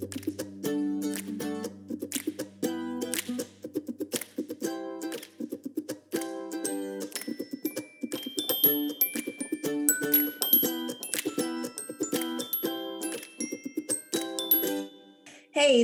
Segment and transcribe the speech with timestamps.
[0.00, 0.06] Hey,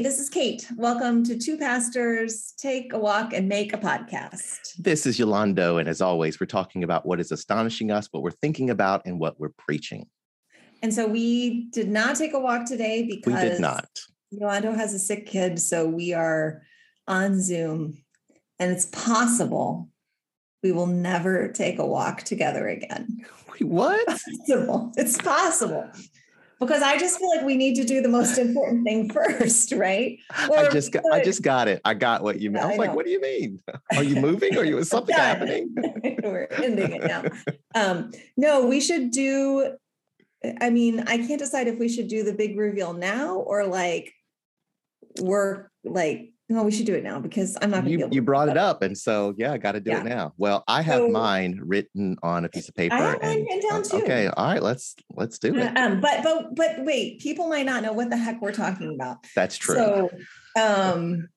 [0.01, 0.67] this is Kate.
[0.77, 4.77] Welcome to Two Pastors Take a Walk and Make a Podcast.
[4.79, 8.31] This is Yolando, and as always, we're talking about what is astonishing us, what we're
[8.31, 10.09] thinking about, and what we're preaching.
[10.87, 13.89] And so we did not take a walk today because We did not.
[14.33, 16.63] Yolando has a sick kid, so we are
[17.09, 18.05] on Zoom,
[18.61, 19.89] and it's possible
[20.63, 23.25] we will never take a walk together again.
[23.53, 24.07] Wait, what?
[24.47, 24.93] Possible.
[24.97, 25.91] It's possible.
[26.61, 30.21] Because I just feel like we need to do the most important thing first, right?
[30.31, 31.81] I just got, I just got it.
[31.85, 32.65] I got what you meant.
[32.65, 33.61] I I was like, what do you mean?
[33.97, 34.57] Are you moving?
[34.57, 35.75] Are you is something happening?
[36.23, 37.25] We're ending it now.
[37.75, 39.77] Um, no, we should do.
[40.61, 44.13] I mean, I can't decide if we should do the big reveal now or like
[45.21, 45.71] work.
[45.85, 48.15] Like, no, we should do it now because I'm not going to be You able.
[48.15, 50.01] you brought it up, and so yeah, I got to do Yeah.
[50.01, 50.33] it now.
[50.37, 52.95] Well, I have So- mine written on a piece of paper.
[52.95, 53.97] I have mine written down too.
[53.99, 55.77] okay, all right, let's let's do it.
[55.77, 59.19] Um, but but but wait, people might not know what the heck we're talking about.
[59.35, 59.75] That's true.
[59.75, 60.11] So
[60.61, 61.29] um,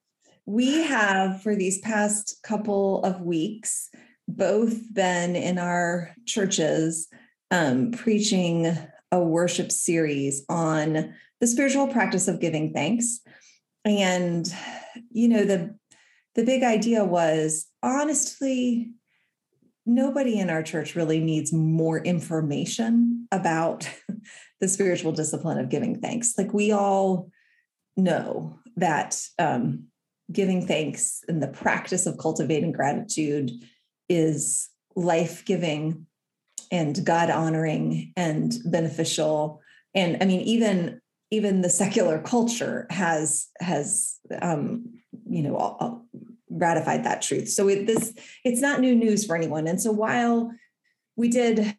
[0.45, 3.89] we have for these past couple of weeks
[4.27, 7.07] both been in our churches
[7.51, 8.77] um, preaching
[9.11, 13.19] a worship series on the spiritual practice of giving thanks.
[13.85, 14.51] And
[15.11, 15.75] you know the
[16.35, 18.91] the big idea was honestly
[19.85, 23.89] nobody in our church really needs more information about
[24.59, 26.35] the spiritual discipline of giving thanks.
[26.37, 27.29] Like we all
[27.97, 29.85] know that um,
[30.31, 33.51] giving thanks and the practice of cultivating gratitude
[34.07, 36.05] is life giving
[36.71, 39.61] and God honoring and beneficial.
[39.95, 44.85] And I mean, even even the secular culture has has um,
[45.29, 46.05] you know all- all
[46.49, 47.49] ratified that truth.
[47.49, 49.67] So it, this it's not new news for anyone.
[49.67, 50.51] And so while
[51.15, 51.75] we did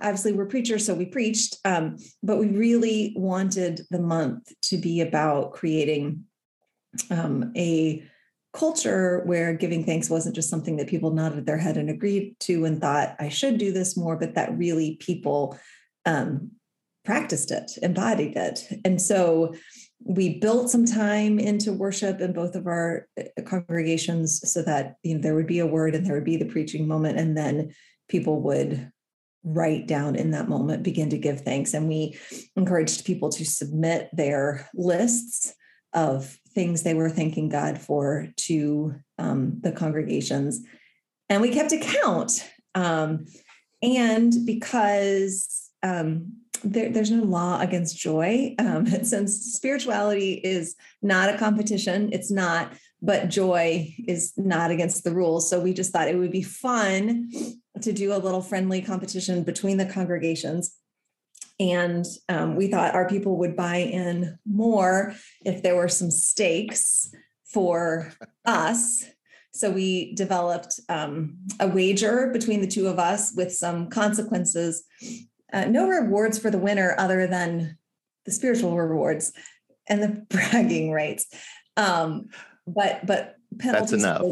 [0.00, 5.00] obviously we're preachers so we preached um, but we really wanted the month to be
[5.00, 6.24] about creating
[7.10, 8.02] um, a
[8.56, 12.64] culture where giving thanks wasn't just something that people nodded their head and agreed to
[12.64, 15.58] and thought i should do this more but that really people
[16.06, 16.50] um,
[17.06, 18.68] practiced it embodied it.
[18.84, 19.54] And so
[20.04, 25.14] we built some time into worship in both of our uh, congregations so that you
[25.14, 27.72] know there would be a word and there would be the preaching moment and then
[28.08, 28.90] people would
[29.42, 31.72] write down in that moment begin to give thanks.
[31.72, 32.18] And we
[32.56, 35.54] encouraged people to submit their lists
[35.94, 40.64] of things they were thanking god for to um, the congregations.
[41.28, 42.44] And we kept account
[42.74, 43.26] um,
[43.82, 46.32] and because um,
[46.64, 52.72] there, there's no law against joy um, since spirituality is not a competition it's not
[53.02, 55.48] but joy is not against the rules.
[55.48, 57.30] So we just thought it would be fun
[57.82, 60.74] to do a little friendly competition between the congregations
[61.58, 67.10] and um, we thought our people would buy in more if there were some stakes
[67.44, 68.12] for
[68.44, 69.04] us
[69.52, 74.84] so we developed um, a wager between the two of us with some consequences
[75.52, 77.78] uh, no rewards for the winner other than
[78.26, 79.32] the spiritual rewards
[79.88, 81.26] and the bragging rights
[81.76, 82.26] um,
[82.66, 84.22] but but penalties for enough.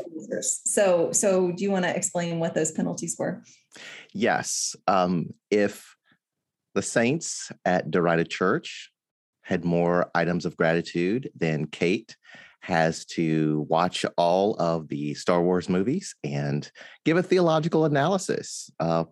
[0.42, 3.42] so so do you want to explain what those penalties were
[4.12, 4.76] Yes.
[4.86, 5.93] Um, if
[6.74, 8.90] the saints at Derita Church
[9.42, 12.16] had more items of gratitude, than Kate
[12.60, 16.70] has to watch all of the Star Wars movies and
[17.04, 19.04] give a theological analysis uh,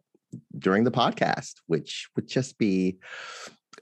[0.59, 2.97] during the podcast, which would just be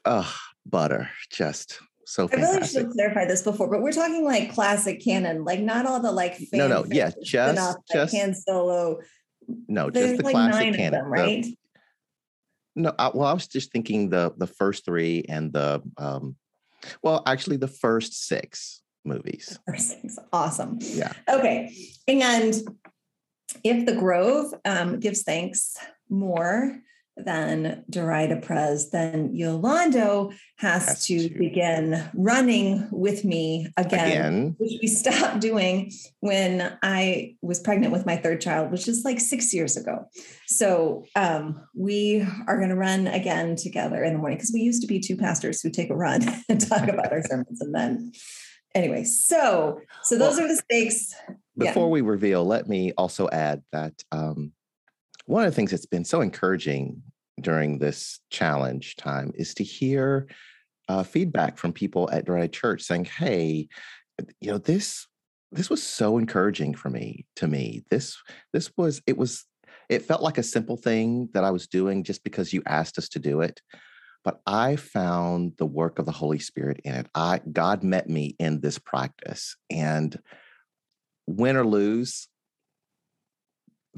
[0.04, 0.28] uh,
[0.66, 5.44] butter, just so I really should clarify this before, but we're talking like classic canon,
[5.44, 8.98] like not all the like No, no, yeah, fiction just- like just- Han Solo.
[9.68, 10.92] No, just the like classic canon.
[10.92, 11.46] them, The- right?
[12.76, 16.36] No, I, well, I was just thinking the the first three and the um,
[17.02, 19.58] well, actually the first six movies.
[19.66, 20.78] First six, awesome.
[20.80, 21.12] Yeah.
[21.28, 21.74] Okay.
[22.06, 22.54] And
[23.64, 25.76] if the Grove um, gives thanks
[26.08, 26.80] more
[27.16, 31.38] than Derita Prez, then Yolando has, Has to, to.
[31.38, 38.06] begin running with me again, Again, which we stopped doing when I was pregnant with
[38.06, 40.06] my third child, which is like six years ago.
[40.46, 44.82] So um, we are going to run again together in the morning because we used
[44.82, 48.12] to be two pastors who take a run and talk about our sermons and then
[48.74, 51.36] anyway so so those Well, are the stakes yeah.
[51.56, 54.52] before we reveal, let me also add that um,
[55.30, 57.00] one of the things that's been so encouraging
[57.40, 60.26] during this challenge time is to hear
[60.88, 63.68] uh, feedback from people at Derita Church saying, "Hey,
[64.40, 65.06] you know this
[65.52, 67.26] this was so encouraging for me.
[67.36, 68.16] To me, this
[68.52, 69.46] this was it was
[69.88, 73.08] it felt like a simple thing that I was doing just because you asked us
[73.10, 73.62] to do it."
[74.24, 77.06] But I found the work of the Holy Spirit in it.
[77.14, 80.18] I God met me in this practice, and
[81.28, 82.26] win or lose,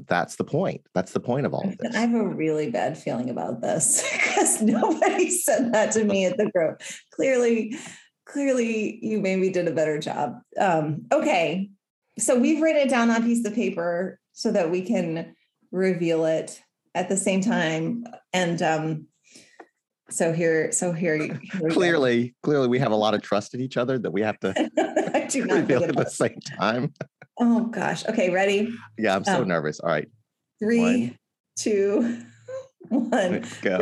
[0.07, 0.81] that's the point.
[0.93, 1.95] That's the point of all of this.
[1.95, 6.37] I have a really bad feeling about this because nobody said that to me at
[6.37, 6.77] the Grove.
[7.11, 7.77] Clearly,
[8.25, 10.39] clearly you maybe did a better job.
[10.59, 11.69] Um, okay.
[12.17, 15.35] So we've written it down on a piece of paper so that we can
[15.71, 16.61] reveal it
[16.95, 18.05] at the same time.
[18.33, 19.07] And um,
[20.09, 22.33] so here, so here, here clearly, go.
[22.43, 24.53] clearly we have a lot of trust in each other that we have to
[25.35, 26.93] reveal at the same time.
[27.39, 28.05] Oh gosh.
[28.05, 28.73] Okay, ready?
[28.97, 29.79] Yeah, I'm so um, nervous.
[29.79, 30.07] All right.
[30.59, 31.17] Three, one.
[31.57, 32.23] two,
[32.89, 33.45] one.
[33.61, 33.79] Go.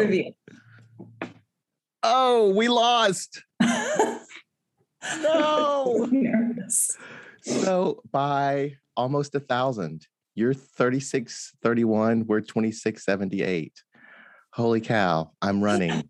[2.03, 3.43] Oh, we lost.
[3.61, 4.19] no.
[6.11, 6.97] nervous.
[7.41, 13.83] So by almost a thousand, you're 36, 31, we're 26, 78.
[14.53, 16.09] Holy cow, I'm running.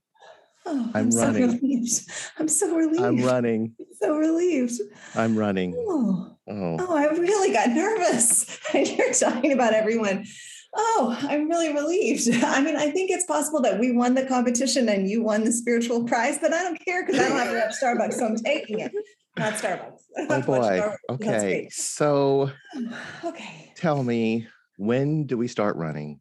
[0.66, 1.50] Oh, I'm, I'm running.
[1.50, 2.12] So relieved.
[2.38, 3.04] I'm so relieved.
[3.04, 3.76] I'm running.
[3.80, 4.80] I'm so relieved.
[5.16, 5.74] I'm running.
[5.78, 6.36] Oh.
[6.50, 6.78] oh.
[6.80, 8.60] oh, I really got nervous.
[8.74, 10.26] You're talking about everyone.
[10.74, 12.30] Oh, I'm really relieved.
[12.44, 15.52] I mean, I think it's possible that we won the competition and you won the
[15.52, 18.38] spiritual prize, but I don't care because I don't have to have Starbucks, so I'm
[18.38, 18.92] taking it.
[19.38, 19.98] Not Starbucks.
[20.30, 20.82] Oh boy.
[21.10, 21.70] Okay.
[21.72, 22.52] So
[23.24, 23.72] okay.
[23.76, 24.48] Tell me,
[24.78, 26.20] when do we start running?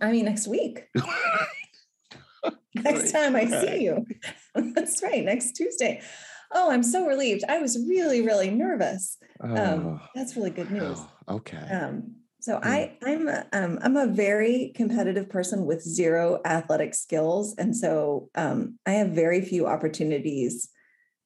[0.00, 0.88] I mean, next week.
[2.74, 4.06] Next time I see you.
[4.54, 6.02] That's right, next Tuesday.
[6.54, 7.44] Oh, I'm so relieved.
[7.48, 9.16] I was really, really nervous.
[9.40, 9.64] Um, oh.
[9.64, 10.98] Um, that's really good news.
[11.26, 11.56] Oh, okay.
[11.56, 12.68] Um, so hmm.
[12.68, 18.28] I, I'm, a, um, I'm a very competitive person with zero athletic skills, and so
[18.34, 20.68] um, I have very few opportunities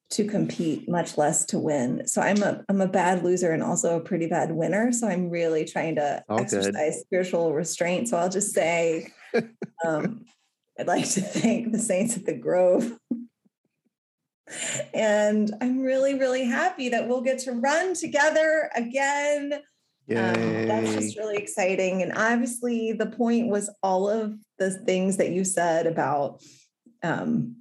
[0.09, 2.07] to compete, much less to win.
[2.07, 4.93] So I'm a, I'm a bad loser and also a pretty bad winner.
[4.93, 6.93] So I'm really trying to All exercise good.
[6.93, 8.07] spiritual restraint.
[8.07, 9.11] So I'll just say,
[9.85, 10.23] um,
[10.79, 12.97] I'd like to thank the saints at the Grove.
[14.93, 19.61] and I'm really, really happy that we'll get to run together again.
[20.09, 22.01] Um, that's just really exciting.
[22.01, 26.41] And obviously, the point was all of the things that you said about,
[27.03, 27.57] um,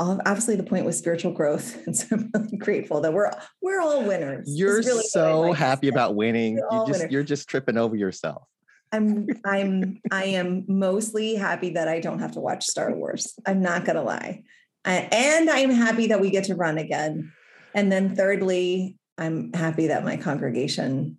[0.00, 1.80] obviously, the point was spiritual growth.
[1.86, 3.30] And so I'm really grateful that we're
[3.62, 4.48] we're all winners.
[4.52, 6.56] You're really so happy about winning.
[6.56, 8.48] You just you're just tripping over yourself.
[8.92, 13.34] I'm I'm I am mostly happy that I don't have to watch Star Wars.
[13.46, 14.42] I'm not gonna lie.
[14.84, 17.32] and I'm happy that we get to run again.
[17.74, 21.18] And then thirdly, I'm happy that my congregation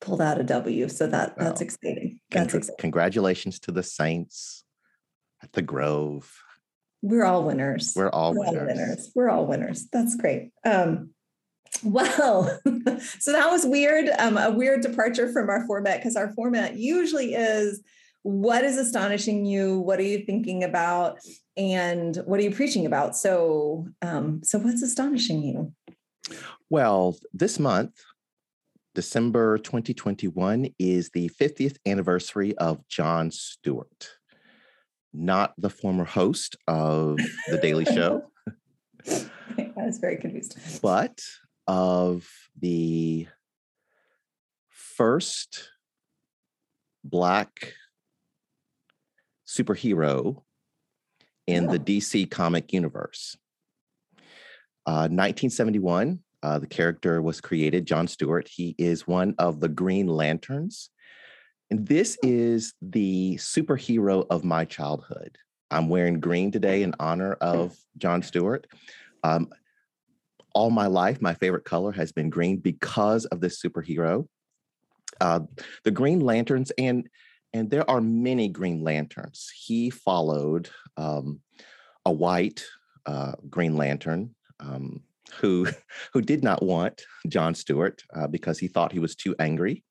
[0.00, 0.88] pulled out a W.
[0.88, 2.20] So that that's exciting.
[2.30, 2.76] That's exciting.
[2.78, 4.64] Congratulations to the Saints
[5.42, 6.32] at the Grove.
[7.02, 7.94] We're all winners.
[7.96, 8.60] We're all, We're winners.
[8.60, 9.12] all winners.
[9.14, 9.88] We're all winners.
[9.92, 10.50] That's great.
[10.64, 11.10] Um,
[11.82, 12.44] well,
[13.18, 17.34] so that was weird, um, a weird departure from our format because our format usually
[17.34, 17.82] is
[18.22, 19.80] what is astonishing you?
[19.80, 21.18] What are you thinking about?
[21.56, 23.16] And what are you preaching about?
[23.16, 25.72] So, um, so what's astonishing you?
[26.70, 28.00] Well, this month,
[28.94, 34.10] December 2021, is the 50th anniversary of John Stewart,
[35.12, 38.22] not the former host of The Daily Show.
[39.08, 40.56] I was very confused.
[40.80, 41.20] But
[41.66, 42.28] of
[42.60, 43.26] the
[44.68, 45.70] first
[47.04, 47.74] Black
[49.46, 50.42] superhero
[51.46, 53.36] in the DC comic universe.
[54.86, 58.48] Uh, 1971, uh, the character was created, John Stewart.
[58.48, 60.90] He is one of the Green Lanterns.
[61.70, 65.38] And this is the superhero of my childhood.
[65.70, 68.66] I'm wearing green today in honor of John Stewart.
[69.22, 69.50] Um,
[70.54, 74.26] all my life, my favorite color has been green because of this superhero.
[75.20, 75.40] Uh,
[75.84, 77.08] the Green Lanterns, and
[77.52, 79.50] and there are many Green Lanterns.
[79.54, 81.40] He followed um,
[82.06, 82.64] a white
[83.06, 85.02] uh, Green Lantern um,
[85.40, 85.68] who
[86.12, 89.84] who did not want John Stewart uh, because he thought he was too angry.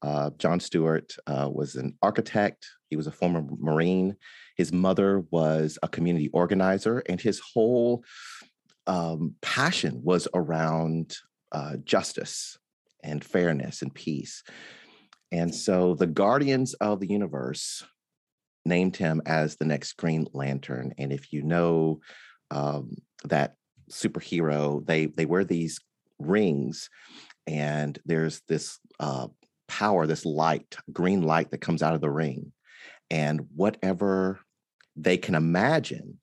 [0.00, 2.66] Uh, John Stewart uh, was an architect.
[2.90, 4.16] He was a former Marine.
[4.56, 8.04] His mother was a community organizer, and his whole
[8.86, 11.16] um, passion was around
[11.52, 12.58] uh, justice
[13.02, 14.42] and fairness and peace.
[15.30, 17.84] And so the Guardians of the Universe
[18.64, 20.92] named him as the next Green Lantern.
[20.98, 22.00] And if you know
[22.50, 23.54] um, that
[23.90, 25.80] superhero, they they wear these
[26.18, 26.88] rings,
[27.46, 29.28] and there's this uh,
[29.68, 32.52] power, this light, green light that comes out of the ring,
[33.10, 34.40] and whatever
[34.96, 36.18] they can imagine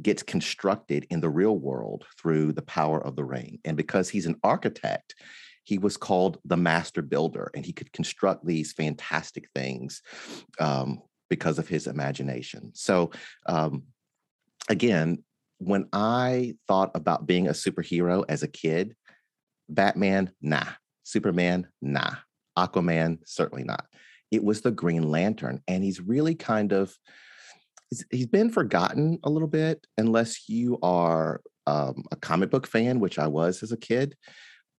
[0.00, 3.58] gets constructed in the real world through the power of the ring.
[3.64, 5.14] And because he's an architect,
[5.64, 10.02] he was called the master builder and he could construct these fantastic things
[10.58, 12.72] um, because of his imagination.
[12.74, 13.10] So,
[13.46, 13.84] um,
[14.68, 15.22] again,
[15.58, 18.96] when I thought about being a superhero as a kid,
[19.68, 20.66] Batman, nah.
[21.04, 22.14] Superman, nah.
[22.58, 23.86] Aquaman, certainly not.
[24.30, 25.62] It was the Green Lantern.
[25.68, 26.96] And he's really kind of,
[28.10, 33.18] he's been forgotten a little bit unless you are um, a comic book fan, which
[33.18, 34.16] I was as a kid.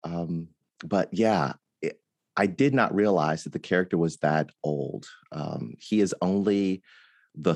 [0.03, 0.49] Um,
[0.83, 1.99] but yeah, it,
[2.35, 5.07] I did not realize that the character was that old.
[5.31, 6.81] Um, he is only
[7.35, 7.55] the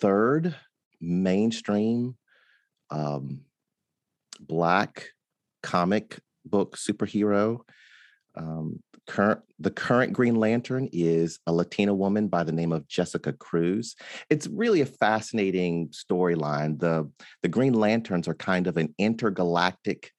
[0.00, 0.54] third
[1.00, 2.16] mainstream
[2.90, 3.40] um,
[4.40, 5.08] black
[5.62, 7.60] comic book superhero.
[9.06, 13.96] Current the current Green Lantern is a Latina woman by the name of Jessica Cruz.
[14.30, 16.78] It's really a fascinating storyline.
[16.78, 17.10] The
[17.42, 20.10] the Green Lanterns are kind of an intergalactic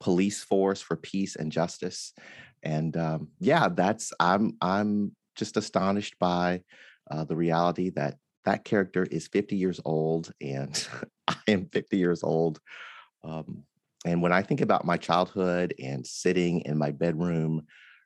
[0.00, 2.12] police force for peace and justice.
[2.62, 6.62] And um, yeah, that's I'm I'm just astonished by
[7.10, 10.88] uh, the reality that that character is 50 years old and
[11.28, 12.60] I am 50 years old.
[13.22, 13.64] Um,
[14.04, 17.62] and when I think about my childhood and sitting in my bedroom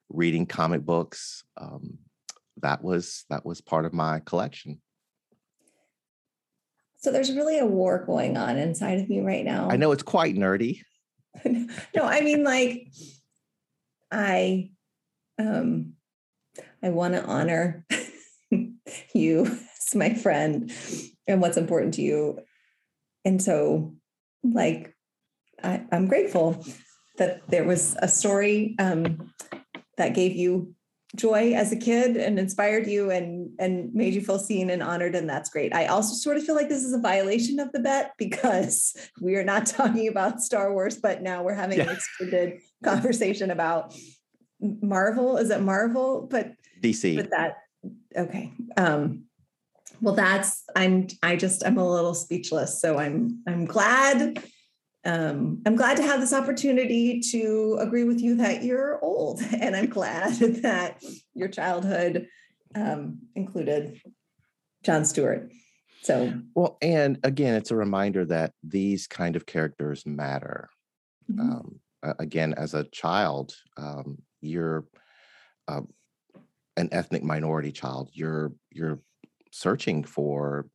[0.09, 1.99] reading comic books, um,
[2.63, 4.81] that was that was part of my collection.
[6.99, 9.69] So there's really a war going on inside of me right now.
[9.71, 10.81] I know it's quite nerdy.
[11.45, 11.69] no,
[12.03, 12.89] I mean like
[14.11, 14.71] I
[15.39, 15.93] um
[16.83, 17.85] I want to honor
[19.15, 20.73] you as my friend
[21.27, 22.39] and what's important to you.
[23.25, 23.95] And so
[24.43, 24.95] like
[25.63, 26.65] I, am grateful
[27.19, 29.33] that there was a story um,
[29.97, 30.75] that gave you
[31.15, 35.15] joy as a kid and inspired you and and made you feel seen and honored
[35.15, 35.75] and that's great.
[35.75, 39.37] I also sort of feel like this is a violation of the bet because we
[39.37, 41.85] are not talking about star wars but now we're having yeah.
[41.85, 43.95] an extended conversation about
[44.61, 45.37] marvel.
[45.37, 46.27] Is it marvel?
[46.31, 47.57] But dc but that
[48.15, 49.25] okay um
[50.03, 54.43] well that's i'm i just i'm a little speechless so i'm i'm glad
[55.07, 59.77] um, I'm glad to have this opportunity to agree with you that you're old, and
[59.77, 62.27] I'm glad that your childhood
[62.75, 64.01] um, included
[64.83, 65.53] John Stewart.
[66.03, 70.69] So, well, and again, it's a reminder that these kind of characters matter.
[71.31, 71.41] Mm-hmm.
[71.41, 71.81] Um,
[72.19, 74.87] again, as a child, um, you're
[75.69, 75.83] uh,
[76.77, 78.11] an ethnic minority child.
[78.13, 79.01] You're you're
[79.53, 80.67] searching for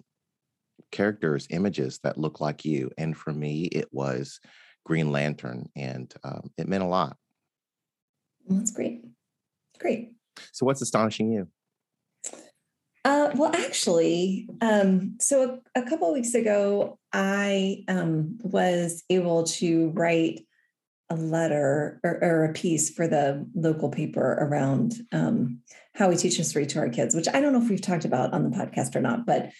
[0.91, 2.91] characters, images that look like you.
[2.97, 4.39] And for me, it was
[4.85, 7.15] Green Lantern, and um, it meant a lot.
[8.47, 9.05] That's great.
[9.79, 10.13] Great.
[10.51, 11.47] So, what's astonishing you?
[13.03, 19.43] Uh, well, actually, um, so a, a, couple of weeks ago, I um, was able
[19.43, 20.41] to write
[21.09, 25.59] a letter or, or, a piece for the local paper around um,
[25.95, 28.33] how we teach history to our kids, which I don't know if we've talked about
[28.33, 29.51] on the podcast or not, but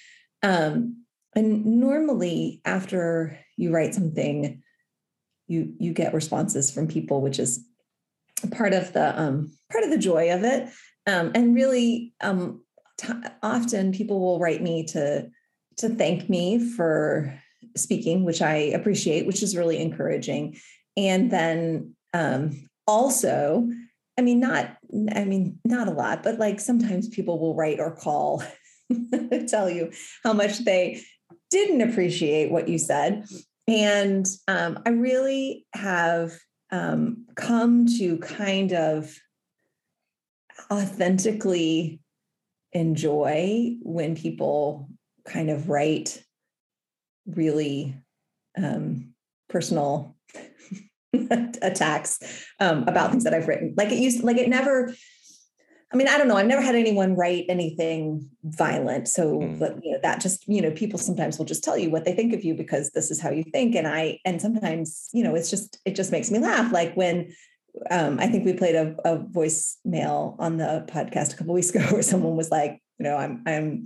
[0.44, 1.01] um,
[1.36, 4.62] and normally after you write something
[5.48, 7.66] you you get responses from people which is
[8.50, 10.70] part of the um, part of the joy of it.
[11.08, 12.64] Um, and really um,
[12.98, 15.30] t- often people will write me to
[15.78, 17.38] to thank me for
[17.76, 20.58] speaking which i appreciate which is really encouraging.
[20.98, 23.70] And then um, also
[24.18, 24.78] i mean not
[25.16, 28.44] i mean not a lot but like sometimes people will write or call
[29.48, 29.92] tell you
[30.24, 31.02] how much they
[31.52, 33.26] didn't appreciate what you said.
[33.68, 36.34] And um, I really have
[36.72, 39.14] um, come to kind of
[40.72, 42.00] authentically
[42.74, 44.90] enjoy when people
[45.26, 46.24] kind of write
[47.26, 47.96] really
[48.58, 49.14] um,
[49.50, 50.16] personal
[51.62, 53.74] attacks um, about things that I've written.
[53.78, 54.94] Like it used, like it never
[55.94, 56.38] I mean, I don't know.
[56.38, 59.10] I've never had anyone write anything violent.
[59.10, 59.60] So, mm.
[59.60, 62.14] but you know, that just, you know, people sometimes will just tell you what they
[62.14, 63.76] think of you because this is how you think.
[63.76, 66.72] And I, and sometimes, you know, it's just, it just makes me laugh.
[66.72, 67.34] Like when
[67.90, 71.82] um, I think we played a, a voicemail on the podcast a couple weeks ago
[71.88, 73.84] where someone was like, you know, I'm, I'm,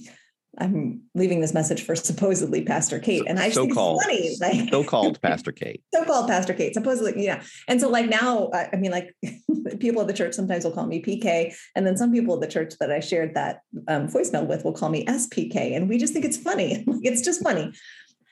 [0.57, 3.23] I'm leaving this message for supposedly Pastor Kate.
[3.27, 4.35] And I just so called, funny.
[4.39, 5.83] Like so-called Pastor Kate.
[5.93, 7.43] so-called Pastor Kate, supposedly, yeah.
[7.67, 9.15] And so like now, I mean, like
[9.79, 11.55] people at the church sometimes will call me PK.
[11.75, 14.73] And then some people at the church that I shared that um, voicemail with will
[14.73, 15.75] call me SPK.
[15.75, 16.83] And we just think it's funny.
[17.03, 17.73] it's just funny.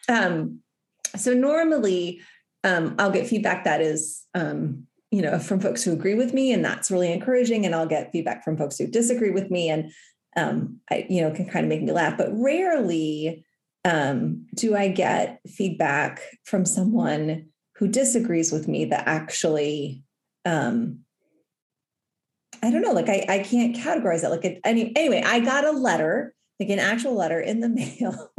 [0.09, 0.59] Um,
[1.15, 2.21] so normally
[2.63, 6.51] um, I'll get feedback that is, um, you know, from folks who agree with me,
[6.53, 7.65] and that's really encouraging.
[7.65, 9.69] And I'll get feedback from folks who disagree with me.
[9.69, 9.91] And
[10.35, 13.45] um, I, you know, can kind of make me laugh, but rarely
[13.85, 20.03] um, do I get feedback from someone who disagrees with me that actually,
[20.45, 20.99] um,
[22.61, 24.29] I don't know, like I, I can't categorize it.
[24.29, 28.31] Like any, anyway, I got a letter, like an actual letter in the mail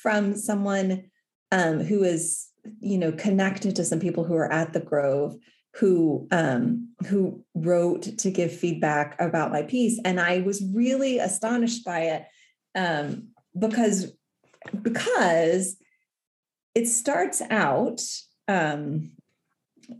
[0.00, 1.04] from someone
[1.50, 2.48] um, who is,
[2.80, 5.36] you know, connected to some people who are at the Grove
[5.76, 11.84] who um, who wrote to give feedback about my piece, and I was really astonished
[11.84, 12.24] by it
[12.74, 13.28] um,
[13.58, 14.12] because
[14.82, 15.76] because
[16.74, 18.00] it starts out
[18.48, 19.12] um,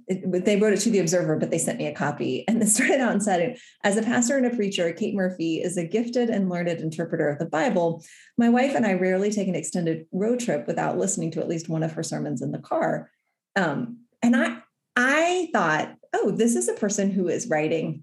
[0.08, 2.68] it, they wrote it to the observer but they sent me a copy and it
[2.68, 6.30] started out and said as a pastor and a preacher kate murphy is a gifted
[6.30, 8.02] and learned interpreter of the bible.
[8.38, 11.68] My wife and i rarely take an extended road trip without listening to at least
[11.68, 13.10] one of her sermons in the car.
[13.56, 14.58] Um, and i
[14.96, 18.02] i thought oh this is a person who is writing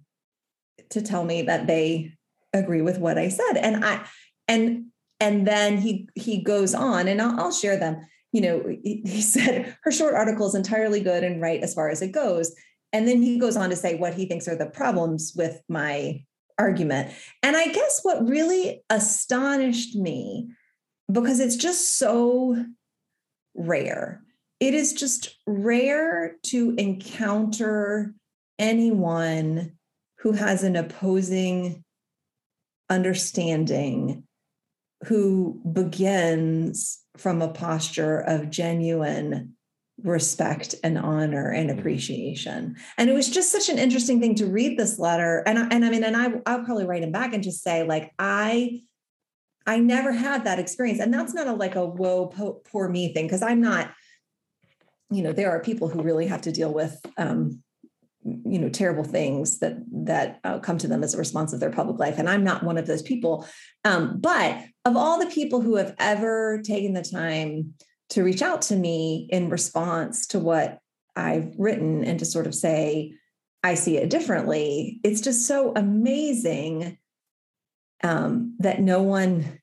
[0.89, 2.13] to tell me that they
[2.53, 3.53] agree with what i said.
[3.57, 4.05] And i
[4.47, 4.85] and
[5.19, 8.05] and then he he goes on and I'll, I'll share them.
[8.31, 11.89] You know he, he said her short article is entirely good and right as far
[11.89, 12.53] as it goes.
[12.93, 16.23] And then he goes on to say what he thinks are the problems with my
[16.59, 17.13] argument.
[17.41, 20.49] And i guess what really astonished me
[21.11, 22.65] because it's just so
[23.55, 24.21] rare
[24.61, 28.13] it is just rare to encounter
[28.59, 29.73] anyone
[30.19, 31.83] who has an opposing
[32.87, 34.23] understanding
[35.05, 39.55] who begins from a posture of genuine
[40.03, 41.79] respect and honor and mm-hmm.
[41.79, 42.75] appreciation.
[42.99, 45.41] And it was just such an interesting thing to read this letter.
[45.47, 47.83] And I, and I mean, and I, I'll probably write him back and just say,
[47.83, 48.81] like, I,
[49.65, 50.99] I never had that experience.
[50.99, 53.27] And that's not a like a whoa, po- poor me thing.
[53.27, 53.91] Cause I'm not,
[55.11, 57.61] you know, there are people who really have to deal with, um,
[58.23, 61.71] you know terrible things that that uh, come to them as a response of their
[61.71, 63.47] public life and i'm not one of those people.
[63.83, 67.73] Um, but of all the people who have ever taken the time
[68.09, 70.79] to reach out to me in response to what
[71.15, 73.13] i've written and to sort of say
[73.63, 76.97] i see it differently it's just so amazing
[78.03, 79.60] um, that no one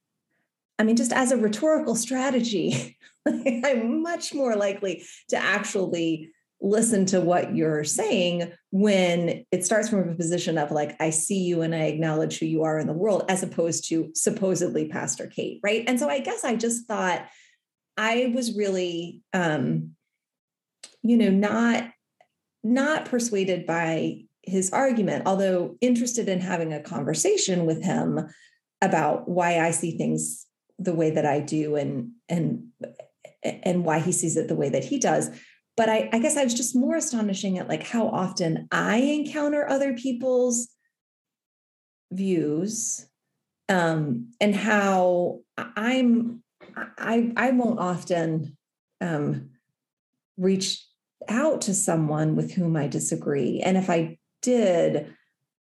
[0.79, 7.21] i mean just as a rhetorical strategy i'm much more likely to actually listen to
[7.21, 11.75] what you're saying when it starts from a position of like i see you and
[11.75, 15.85] i acknowledge who you are in the world as opposed to supposedly pastor kate right?
[15.87, 17.27] And so i guess i just thought
[17.97, 19.91] i was really um
[21.03, 21.91] you know not
[22.64, 28.29] not persuaded by his argument although interested in having a conversation with him
[28.83, 30.47] about why i see things
[30.79, 32.64] the way that i do and and
[33.43, 35.31] and why he sees it the way that he does
[35.79, 39.69] but I, I guess I was just more astonishing at like how often I encounter
[39.69, 40.67] other people's
[42.11, 43.07] views
[43.69, 46.43] um, and how I'm
[46.77, 48.57] I I won't often
[49.01, 49.51] um,
[50.37, 50.85] reach
[51.29, 53.61] out to someone with whom I disagree.
[53.61, 55.14] And if I did,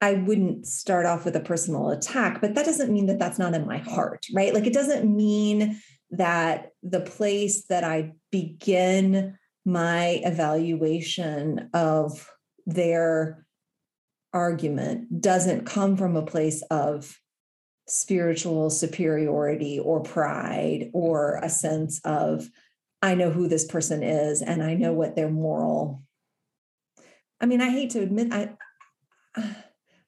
[0.01, 3.53] I wouldn't start off with a personal attack, but that doesn't mean that that's not
[3.53, 4.53] in my heart, right?
[4.53, 5.79] Like it doesn't mean
[6.11, 12.29] that the place that I begin my evaluation of
[12.65, 13.45] their
[14.33, 17.17] argument doesn't come from a place of
[17.87, 22.49] spiritual superiority or pride or a sense of
[23.01, 26.01] i know who this person is and i know what their moral
[27.39, 28.49] i mean i hate to admit i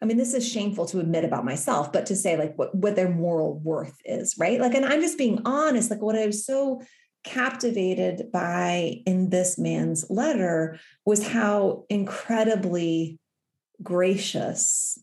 [0.06, 3.10] mean this is shameful to admit about myself but to say like what, what their
[3.10, 6.82] moral worth is right like and i'm just being honest like what i was so
[7.24, 13.20] captivated by in this man's letter was how incredibly
[13.84, 14.98] gracious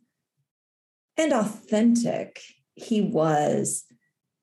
[1.17, 2.41] and authentic
[2.75, 3.85] he was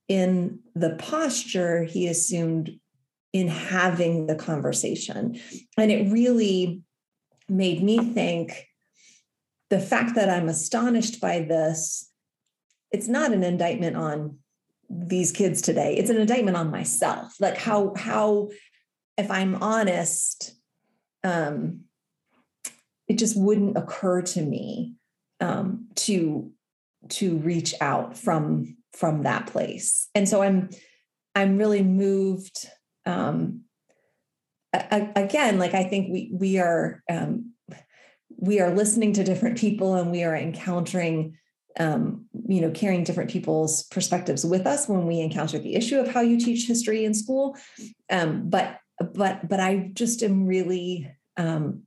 [0.08, 2.72] in the posture he assumed
[3.34, 5.40] in having the conversation.
[5.78, 6.82] And it really
[7.48, 8.68] made me think
[9.72, 12.12] the fact that I'm astonished by this,
[12.92, 14.38] it's not an indictment on
[14.90, 15.96] these kids today.
[15.96, 17.34] It's an indictment on myself.
[17.40, 18.50] Like how how
[19.18, 20.54] if i'm honest
[21.24, 21.82] um
[23.08, 24.96] it just wouldn't occur to me
[25.40, 26.52] um to
[27.10, 30.10] to reach out from from that place.
[30.14, 30.70] And so i'm
[31.34, 32.68] i'm really moved
[33.06, 33.62] um
[34.74, 37.51] again like i think we we are um
[38.42, 41.38] we are listening to different people and we are encountering
[41.80, 46.10] um, you know, carrying different people's perspectives with us when we encounter the issue of
[46.10, 47.56] how you teach history in school.
[48.10, 51.84] Um, but but but I just am really um,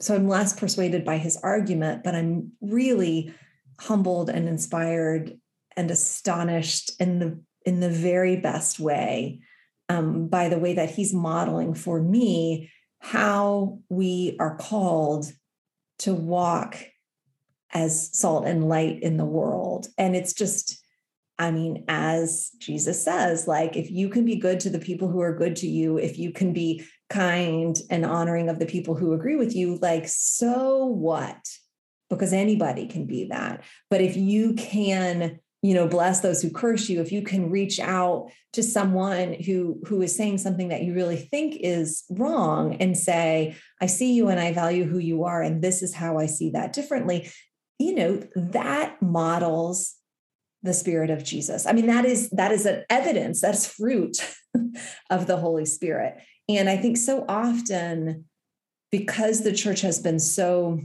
[0.00, 3.34] so I'm less persuaded by his argument, but I'm really
[3.78, 5.38] humbled and inspired
[5.76, 9.40] and astonished in the in the very best way
[9.88, 15.30] um, by the way that he's modeling for me how we are called
[16.00, 16.78] to walk
[17.72, 19.88] as salt and light in the world.
[19.98, 20.82] And it's just,
[21.38, 25.20] I mean, as Jesus says, like if you can be good to the people who
[25.20, 29.12] are good to you, if you can be kind and honoring of the people who
[29.12, 31.38] agree with you, like, so what?
[32.08, 33.64] Because anybody can be that.
[33.90, 37.80] But if you can, you know bless those who curse you if you can reach
[37.80, 42.96] out to someone who who is saying something that you really think is wrong and
[42.96, 46.26] say i see you and i value who you are and this is how i
[46.26, 47.30] see that differently
[47.78, 49.96] you know that models
[50.62, 51.66] the spirit of jesus.
[51.66, 54.18] I mean that is that is an evidence that's fruit
[55.10, 56.16] of the holy spirit.
[56.48, 58.24] And i think so often
[58.90, 60.80] because the church has been so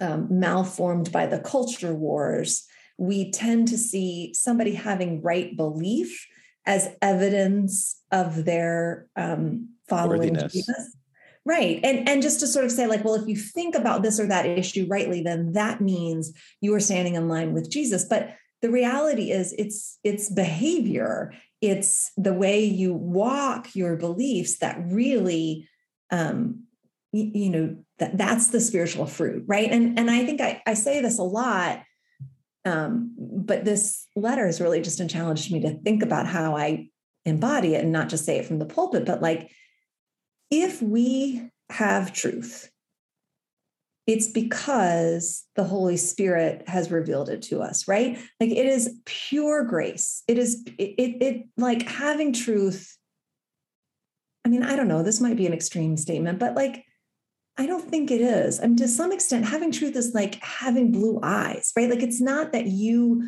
[0.00, 2.66] um, malformed by the culture wars
[2.98, 6.26] we tend to see somebody having right belief
[6.64, 10.96] as evidence of their um, following Jesus.
[11.44, 11.78] Right.
[11.84, 14.26] And, and just to sort of say, like, well, if you think about this or
[14.26, 18.04] that issue rightly, then that means you are standing in line with Jesus.
[18.04, 24.76] But the reality is it's it's behavior, it's the way you walk your beliefs that
[24.86, 25.68] really
[26.10, 26.64] um,
[27.12, 30.74] you, you know that that's the spiritual fruit right and and i think I, I
[30.74, 31.80] say this a lot
[32.66, 36.88] um, but this letter has really just challenged me to think about how I
[37.24, 39.50] embody it and not just say it from the pulpit, but like
[40.50, 42.70] if we have truth,
[44.06, 48.18] it's because the Holy Spirit has revealed it to us, right?
[48.40, 50.22] Like it is pure grace.
[50.28, 52.96] It is it, it, it like having truth.
[54.44, 56.85] I mean, I don't know, this might be an extreme statement, but like
[57.58, 58.60] I don't think it is.
[58.60, 61.88] I mean, to some extent, having truth is like having blue eyes, right?
[61.88, 63.22] Like it's not that you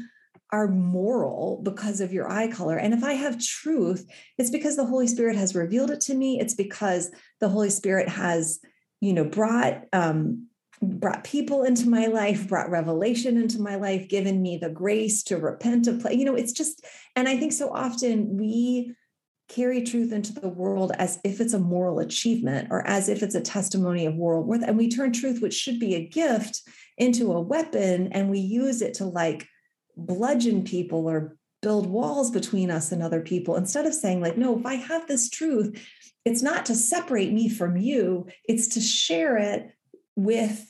[0.51, 2.77] are moral because of your eye color.
[2.77, 4.07] And if I have truth,
[4.39, 6.41] it's because the Holy Spirit has revealed it to me.
[6.41, 7.11] It's because
[7.41, 8.61] the Holy Spirit has,
[9.01, 10.49] you know, brought um,
[10.81, 15.37] brought people into my life, brought revelation into my life, given me the grace to
[15.37, 16.15] repent of play.
[16.15, 16.85] You know, it's just,
[17.17, 18.95] and I think so often we
[19.49, 23.35] carry truth into the world as if it's a moral achievement or as if it's
[23.35, 24.63] a testimony of moral worth.
[24.63, 26.63] And we turn truth, which should be a gift,
[26.99, 29.47] into a weapon and we use it to like
[29.97, 34.59] bludgeon people or build walls between us and other people instead of saying, like, no,
[34.59, 35.81] if I have this truth,
[36.25, 39.71] it's not to separate me from you, it's to share it
[40.15, 40.69] with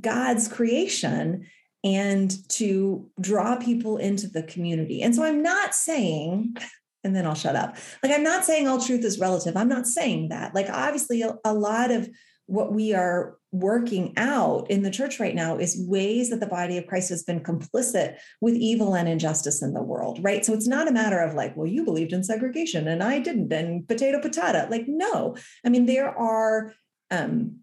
[0.00, 1.46] God's creation
[1.84, 5.02] and to draw people into the community.
[5.02, 6.56] And so I'm not saying
[7.04, 7.76] and then I'll shut up.
[8.02, 9.56] Like, I'm not saying all truth is relative.
[9.56, 10.54] I'm not saying that.
[10.54, 12.08] Like, obviously, a, lot of
[12.46, 16.76] what we are working out in the church right now is ways that the body
[16.78, 20.44] of Christ has been complicit with evil and injustice in the world, right?
[20.44, 23.52] So it's not a matter of like, well, you believed in segregation and I didn't,
[23.52, 24.70] and potato patata.
[24.70, 25.36] Like, no.
[25.64, 26.74] I mean, there are
[27.10, 27.60] um,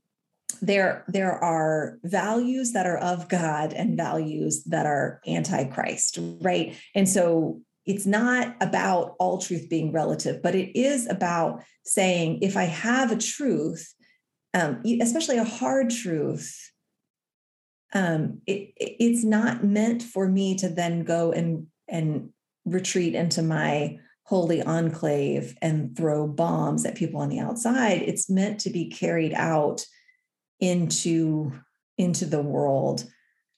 [0.61, 6.75] there there are values that are of God and values that are anti-Christ, right?
[6.93, 12.57] And so it's not about all truth being relative, but it is about saying if
[12.57, 13.93] I have a truth,
[14.53, 16.71] um, especially a hard truth,
[17.93, 22.29] um, it, it's not meant for me to then go and and
[22.65, 28.01] retreat into my holy enclave and throw bombs at people on the outside.
[28.01, 29.85] It's meant to be carried out
[30.59, 31.51] into
[31.97, 33.05] into the world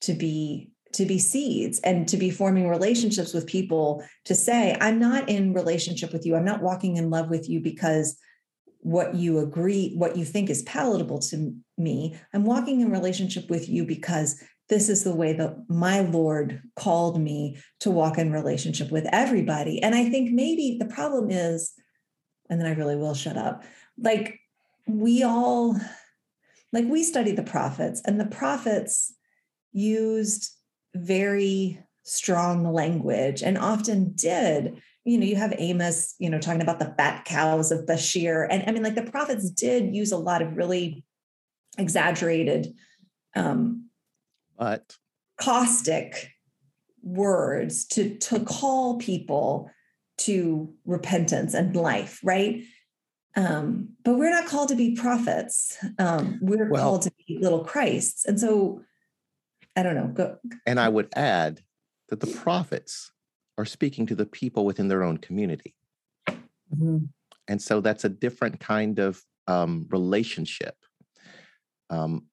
[0.01, 4.99] to be to be seeds and to be forming relationships with people to say i'm
[4.99, 6.35] not in relationship with you.
[6.35, 8.17] I'm not walking in love with you because
[8.79, 12.17] what you agree what you think is palatable to me.
[12.33, 17.19] I'm walking in relationship with you because this is the way that my lord called
[17.19, 19.81] me to walk in relationship with everybody.
[19.81, 21.73] And i think maybe the problem is
[22.49, 23.63] and then i really will shut up
[23.97, 24.39] like
[24.87, 25.75] we all
[26.71, 29.13] like we study the prophets and the prophets
[29.73, 30.56] used
[31.01, 34.81] very strong language and often did.
[35.05, 38.63] You know you have amos you know talking about the fat cows of bashan and
[38.67, 41.05] i mean like the prophets did use a lot of really
[41.77, 42.73] exaggerated
[43.33, 43.85] um
[44.57, 44.97] but
[45.37, 46.31] caustic
[47.03, 49.71] words to to call people
[50.17, 52.63] to repentance and life right?
[53.35, 55.77] Um but we're not called to be prophets.
[55.99, 58.25] Um we're well, called to be little christs.
[58.25, 58.81] And so
[59.77, 60.07] I don't know.
[60.07, 60.37] Go.
[60.65, 61.61] And I would add
[62.09, 63.11] that the prophets
[63.59, 65.75] are speaking to the people within their own community.
[66.27, 66.97] Mm-hmm.
[67.47, 70.75] And so that's a different kind of um, relationship.
[71.91, 72.25] Um,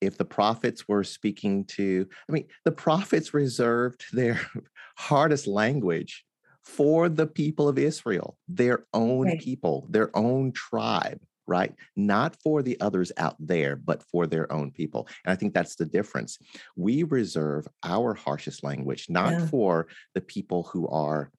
[0.00, 4.40] if the prophets were speaking to, I mean, the prophets reserved their
[4.96, 6.24] hardest language
[6.62, 9.40] for the people of Israel, their own Right.
[9.40, 11.74] people, their own tribe, right?
[11.94, 15.08] Not for the others out there, but for their own people.
[15.24, 16.38] And I think that's the difference.
[16.76, 19.46] We reserve our harshest language not Yeah.
[19.46, 21.30] for the people who are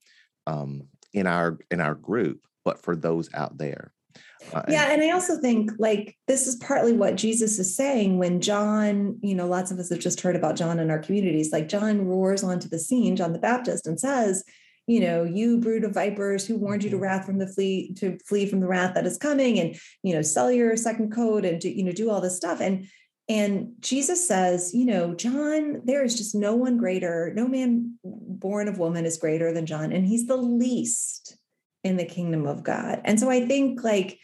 [0.46, 3.92] um, in our in our group, but for those out there.
[4.54, 8.40] Uh, Yeah, and I also think like this is partly what Jesus is saying when
[8.40, 11.52] John, you know, lots of us have just heard about John in our communities.
[11.52, 14.44] Like John roars onto the scene, John the Baptist, and says,
[14.88, 17.02] you know, you brood of vipers, who warned you to Mhm.
[17.02, 20.22] wrath from the flee to flee from the wrath that is coming, and you know,
[20.22, 22.62] sell your second coat and do, you know, do all this stuff.
[22.62, 22.88] And
[23.30, 28.70] and Jesus says, you know, John, there is just no one greater, no man born
[28.70, 31.38] of woman is greater than John, and he's the least
[31.84, 33.02] in the kingdom of God.
[33.04, 34.20] And so I think like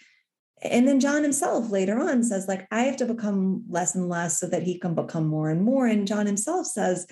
[0.61, 4.39] and then John himself later on says, like, I have to become less and less
[4.39, 5.85] so that he can become more and more.
[5.87, 7.05] And John himself says,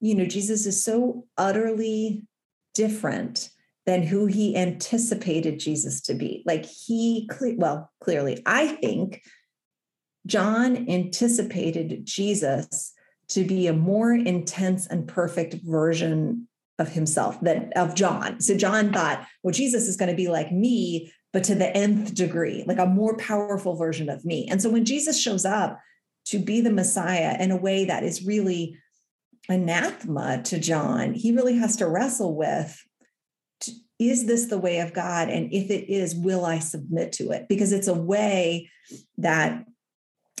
[0.00, 2.26] you know, Jesus is so utterly
[2.78, 3.50] different
[3.86, 6.44] than who he anticipated Jesus to be.
[6.46, 9.22] Like he, well, clearly, I think
[10.26, 12.92] John anticipated Jesus
[13.30, 16.46] to be a more intense and perfect version
[16.78, 18.40] of himself than of John.
[18.40, 22.14] So John thought, well, Jesus is going to be like me, but to the nth
[22.14, 24.46] degree, like a more powerful version of me.
[24.48, 25.80] And so when Jesus shows up
[26.26, 28.76] to be the Messiah in a way that is really
[29.48, 32.82] anathema to John, he really has to wrestle with
[33.98, 35.28] is this the way of God?
[35.28, 37.48] And if it is, will I submit to it?
[37.48, 38.70] Because it's a way
[39.16, 39.64] that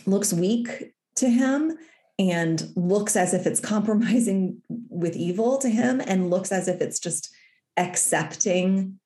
[0.06, 1.76] looks weak to him
[2.18, 7.00] and looks as if it's compromising with evil to him and looks as if it's
[7.00, 7.34] just
[7.76, 8.98] accepting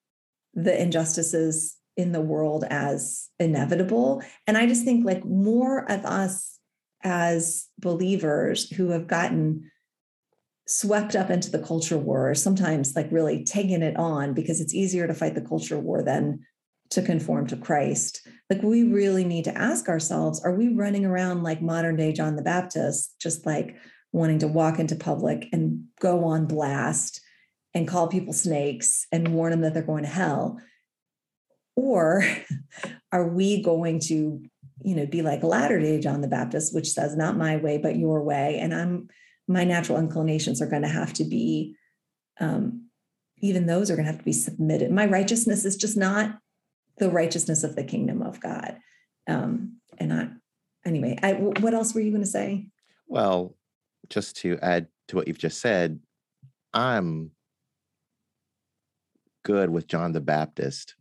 [0.54, 4.22] the injustices in the world as inevitable.
[4.46, 6.58] And I just think like more of us
[7.02, 9.70] as believers who have gotten
[10.66, 15.06] swept up into the culture war, sometimes like really taking it on because it's easier
[15.06, 16.40] to fight the culture war than
[16.90, 18.26] to conform to Christ.
[18.50, 22.36] Like we really need to ask ourselves, are we running around like modern day John
[22.36, 23.76] the Baptist, just like
[24.12, 27.20] wanting to walk into public and go on blast
[27.74, 30.60] and call people snakes and warn them that they're going to hell?
[31.76, 32.24] Or
[33.12, 34.42] are we going to,
[34.84, 37.96] you know, be like latter day John the Baptist, which says, not my way, but
[37.96, 38.58] your way.
[38.58, 39.08] And I'm,
[39.48, 41.74] my natural inclinations are going to have to be,
[42.40, 42.88] um,
[43.38, 44.90] even those are going to have to be submitted.
[44.90, 46.38] My righteousness is just not
[46.98, 48.78] the righteousness of the kingdom of God.
[49.28, 50.28] Um, and I,
[50.84, 52.66] anyway, I, what else were you going to say?
[53.06, 53.56] Well,
[54.08, 56.00] just to add to what you've just said,
[56.72, 57.32] I'm
[59.42, 60.94] good with John the Baptist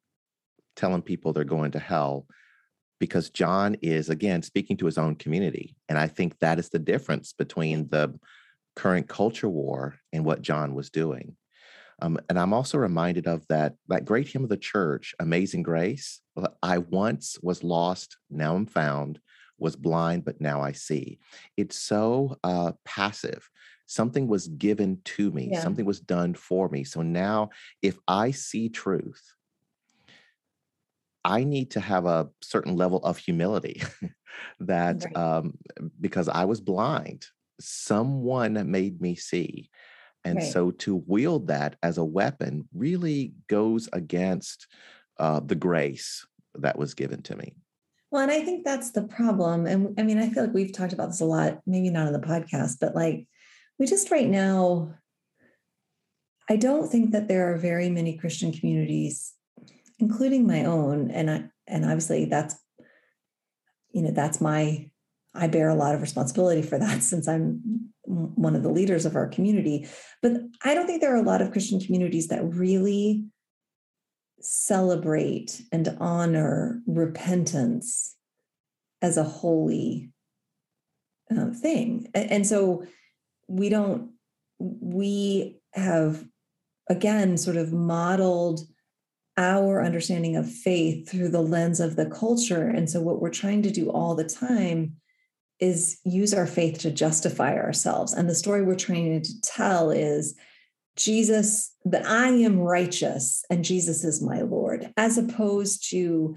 [0.75, 2.25] telling people they're going to hell
[3.01, 5.75] because John is, again, speaking to his own community.
[5.89, 8.13] And I think that is the difference between the
[8.75, 11.35] current culture war and what John was doing.
[11.99, 16.21] Um, and I'm also reminded of that, that great hymn of the church, Amazing Grace.
[16.61, 19.19] I once was lost, now I'm found,
[19.57, 21.19] was blind, but now I see.
[21.57, 23.49] It's so uh, passive.
[23.87, 25.63] Something was given to me, Yeah.
[25.63, 26.83] something was done for me.
[26.83, 27.49] So now,
[27.81, 29.23] if I see truth,
[31.23, 33.81] I need to have a certain level of humility
[34.59, 35.15] that Right.
[35.15, 35.57] um,
[35.99, 37.27] because I was blind,
[37.59, 39.69] someone made me see.
[40.23, 40.51] And Right.
[40.51, 44.67] so to wield that as a weapon really goes against
[45.17, 47.55] uh, the grace that was given to me.
[48.11, 49.65] Well, and I think that's the problem.
[49.65, 52.13] And I mean, I feel like we've talked about this a lot, maybe not on
[52.13, 53.27] the podcast, but like
[53.79, 54.95] we just right now,
[56.49, 59.33] I don't think that there are very many Christian communities,
[60.01, 61.11] including my own.
[61.11, 62.55] And I and obviously that's,
[63.91, 64.89] you know, that's my
[65.33, 69.15] I bear a lot of responsibility for that since I'm one of the leaders of
[69.15, 69.87] our community.
[70.21, 70.33] But
[70.65, 73.23] I don't think there are a lot of Christian communities that really
[74.41, 78.15] celebrate and honor repentance
[79.01, 80.11] as a holy
[81.35, 82.09] uh, thing.
[82.15, 82.83] A- And, so
[83.47, 84.11] we don't,
[84.59, 86.25] we have
[86.89, 88.61] again sort of modeled
[89.41, 92.67] our understanding of faith through the lens of the culture.
[92.67, 94.95] And so what we're trying to do all the time
[95.59, 98.13] is use our faith to justify ourselves.
[98.13, 100.35] And the story we're trying to tell is
[100.95, 106.35] Jesus, that I am righteous and Jesus is my Lord, as opposed to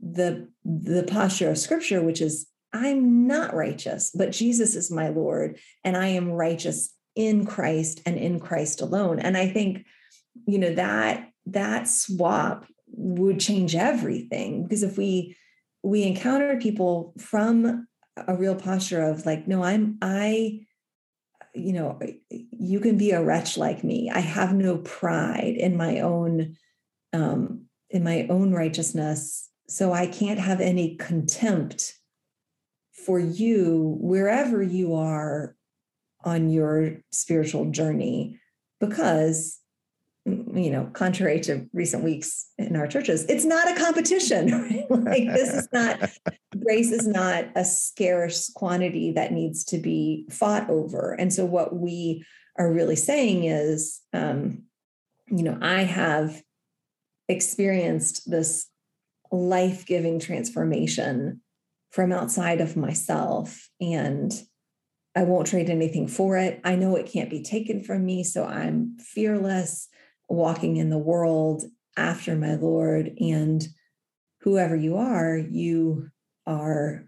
[0.00, 5.58] the, the posture of scripture, which is I'm not righteous, but Jesus is my Lord,
[5.84, 9.18] and I am righteous in Christ and in Christ alone.
[9.18, 9.84] And I think,
[10.46, 15.36] you know, that that swap would change everything because if we
[15.82, 17.86] we encounter people from
[18.28, 20.60] a real posture of like no i'm i
[21.54, 21.98] you know,
[22.30, 24.10] you can be a wretch like me.
[24.10, 26.56] I have no pride in my own
[27.12, 31.94] um, in my own righteousness, so I can't have any contempt
[32.92, 35.54] for you wherever you are
[36.24, 38.38] on your spiritual journey
[38.80, 39.58] because
[40.24, 45.52] you know contrary to recent weeks in our churches it's not a competition like this
[45.52, 45.98] is not
[46.62, 51.74] grace is not a scarce quantity that needs to be fought over and so what
[51.74, 52.24] we
[52.56, 54.62] are really saying is um,
[55.28, 56.40] you know i have
[57.28, 58.68] experienced this
[59.32, 61.40] life-giving transformation
[61.90, 64.32] from outside of myself and
[65.14, 66.58] I won't trade anything for it.
[66.64, 68.24] I know it can't be taken from me.
[68.24, 69.88] So I'm fearless
[70.32, 71.64] walking in the world
[71.96, 73.12] after my Lord.
[73.20, 73.66] And
[74.40, 76.08] whoever you are, you
[76.46, 77.04] are,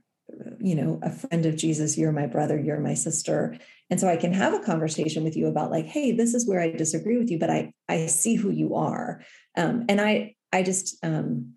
[0.60, 1.96] you know, a friend of Jesus.
[1.96, 2.58] You're my brother.
[2.58, 3.56] You're my sister.
[3.90, 6.60] And so I can have a conversation with you about like, hey, this is where
[6.60, 9.22] I disagree with you, but I I see who you are.
[9.56, 11.54] Um, and I I just um,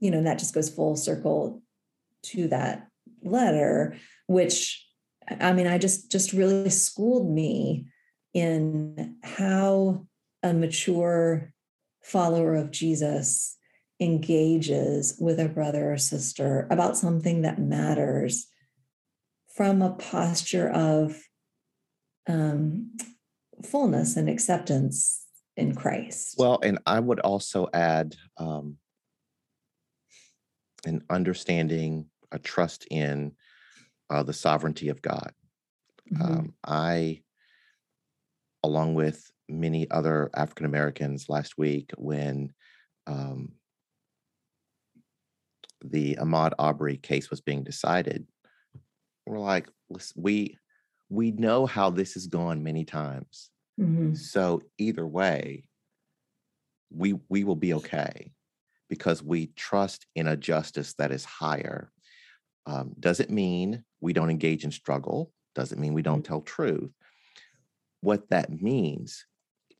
[0.00, 1.62] you know, that just goes full circle
[2.24, 2.88] to that
[3.22, 4.86] letter, which
[5.40, 7.86] I mean, I just just really schooled me
[8.34, 10.06] in how
[10.42, 11.52] a mature
[12.02, 13.56] follower of Jesus
[14.00, 18.46] engages with a brother or sister about something that matters
[19.56, 21.20] from a posture of
[22.28, 22.96] um,
[23.64, 25.24] fullness and acceptance
[25.56, 26.36] in Christ.
[26.38, 28.76] Well, and I would also add um,
[30.86, 33.32] an understanding, a trust in
[34.08, 35.32] uh, the sovereignty of God.
[36.12, 36.22] Mm-hmm.
[36.22, 37.22] Um, I,
[38.62, 42.52] along with many other African Americans last week, when
[43.06, 43.52] um,
[45.84, 48.26] the Ahmaud Arbery case was being decided,
[49.26, 49.68] we're like,
[50.16, 50.56] we
[51.10, 53.50] we know how this has gone many times.
[53.80, 54.14] Mm-hmm.
[54.14, 55.68] So either way,
[56.90, 58.32] we we will be okay
[58.88, 61.90] because we trust in a justice that is higher.
[62.66, 66.32] Um, doesn't mean we don't engage in struggle, doesn't mean we don't mm-hmm.
[66.32, 66.90] tell truth.
[68.00, 69.24] What that means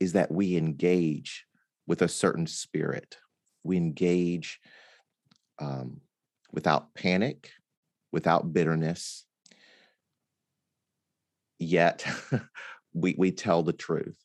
[0.01, 1.45] is that we engage
[1.87, 3.17] with a certain spirit.
[3.65, 4.61] We engage
[5.59, 6.01] um,
[6.53, 7.51] without panic,
[8.13, 9.27] without bitterness,
[11.59, 12.07] yet
[12.93, 14.17] we, we tell the truth.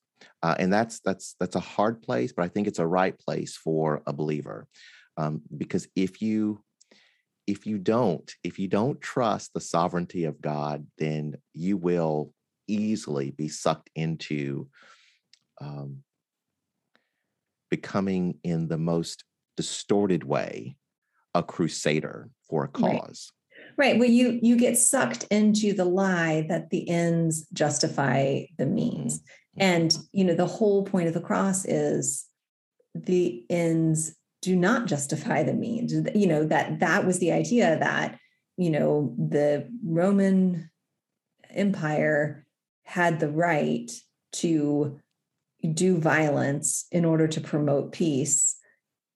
[0.41, 3.55] Uh, and that's that's that's a hard place, but I think it's a right place
[3.55, 4.67] for a believer,
[5.17, 6.62] um, because if you
[7.47, 12.33] if you don't, if you don't trust the sovereignty of God, then you will
[12.67, 14.67] easily be sucked into
[15.63, 16.04] um,
[17.69, 19.23] becoming, in the most
[19.58, 20.76] distorted way,
[21.34, 23.32] a crusader for a cause.
[23.78, 23.91] Right.
[23.91, 23.99] right.
[23.99, 29.62] Well, you you get sucked into the lie that the ends justify the means, mm-hmm.
[29.62, 32.28] and you know the whole point of the cross is
[32.93, 38.19] the ends do not justify the means you know that that was the idea that
[38.58, 40.69] you know the roman
[41.49, 42.45] empire
[42.84, 43.91] had the right
[44.32, 44.99] to
[45.67, 48.58] do violence in order to promote peace.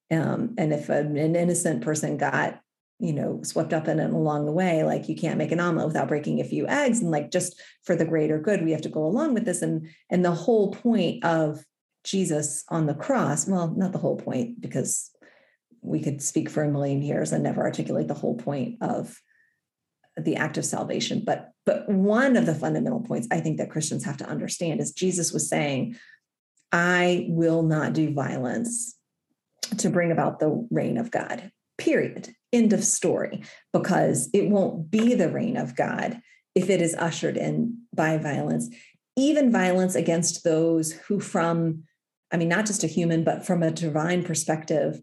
[0.10, 2.60] Um, and if an, innocent person got
[3.00, 5.86] you know swept up in it along the way like you can't make an omelet
[5.86, 8.90] without breaking a few eggs and like just for the greater good we have to
[8.90, 9.62] go along with this.
[9.62, 11.64] And and the whole point of
[12.04, 15.12] jesus on the cross well not the whole point because
[15.82, 19.16] we could speak for a million years and never articulate the whole point of
[20.18, 21.22] the act of salvation.
[21.24, 24.92] But but one of the fundamental points i think that christians have to understand is
[24.92, 25.96] jesus was saying
[26.72, 28.96] i will not do violence
[29.78, 32.34] to bring about the reign of god period.
[32.52, 33.44] End of story.
[33.72, 36.22] Because it won't be the reign of god
[36.56, 38.70] if it is ushered in by violence.
[39.16, 41.84] Even violence against those who from
[42.32, 45.00] i mean not just a human but from a divine perspective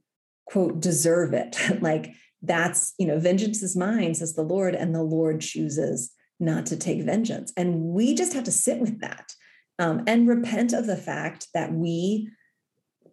[0.47, 1.57] quote deserve it.
[1.81, 6.67] Like that's you know vengeance is mine says the lord and the lord chooses not
[6.67, 7.53] to take vengeance.
[7.57, 9.33] And we just have to sit with that
[9.79, 12.29] um, and repent of the fact that we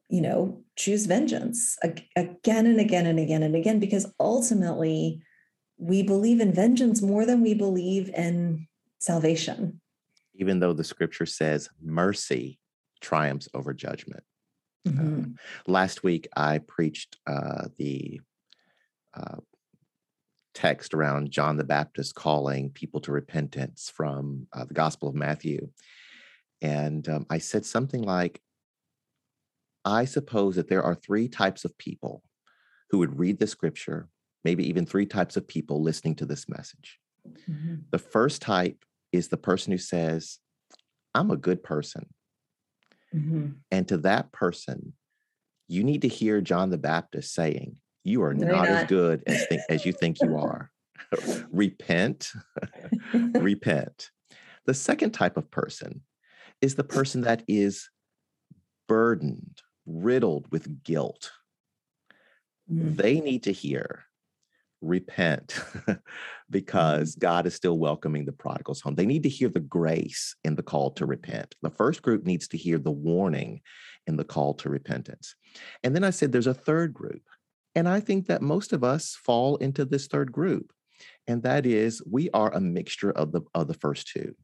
[0.09, 5.21] you know choose vengeance again and again and again and again because ultimately
[5.77, 8.67] we believe in vengeance more than we believe in
[8.99, 9.79] salvation
[10.35, 12.59] even though the scripture says mercy
[12.99, 14.23] triumphs over judgment
[14.87, 14.99] Mm-hmm.
[14.99, 15.35] Um,
[15.67, 18.21] last week, I preached uh, the
[19.13, 19.37] uh,
[20.53, 25.69] text around John the Baptist calling people to repentance from uh, the Gospel of Matthew.
[26.61, 28.41] And um, I said something like,
[29.83, 32.23] I suppose that there are three types of people
[32.91, 34.09] who would read the scripture,
[34.43, 36.99] maybe even three types of people listening to this message.
[37.27, 37.75] Mm-hmm.
[37.91, 40.39] The first type is the person who says,
[41.15, 42.07] I'm a good person.
[43.13, 43.55] Mhm.
[43.71, 44.93] And to that person,
[45.67, 49.23] you need to hear John the Baptist saying, You are No, you're not, as good
[49.27, 50.71] as, think, as you think you are.
[51.51, 52.31] repent,
[53.13, 54.11] repent.
[54.65, 56.01] The second type of person
[56.61, 57.89] is the person that is
[58.87, 61.31] burdened, riddled with guilt.
[62.71, 62.95] Mm.
[62.95, 64.05] They need to hear,
[64.81, 65.59] repent,
[66.49, 68.95] because God is still welcoming the prodigals home.
[68.95, 71.55] They need to hear the grace in the call to repent.
[71.61, 73.61] The first group needs to hear the warning
[74.07, 75.35] in the call to repentance.
[75.83, 77.23] And then I said there's a third group.
[77.75, 80.73] And I think that most of us fall into this third group.
[81.27, 84.35] And that is we are a mixture of the of the first two.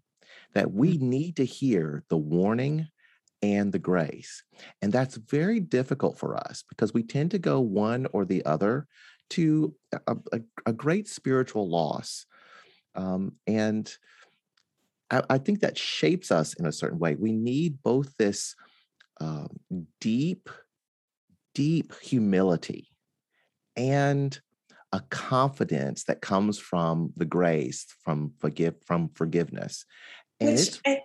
[0.54, 2.88] That we need to hear the warning
[3.42, 4.44] and the grace.
[4.82, 8.88] And that's very difficult for us because we tend to go one or the other
[9.32, 9.76] to
[10.08, 12.26] a, a, a great spiritual loss.
[12.96, 13.92] Um, and
[15.12, 17.16] I, I think that shapes us in a certain way.
[17.16, 18.56] We need both this
[19.20, 19.60] um,
[20.00, 20.50] deep,
[21.54, 22.90] deep humility
[23.76, 24.40] and
[24.94, 29.86] a confidence that comes from the grace from forgive from forgiveness
[30.40, 31.02] and Which it's I-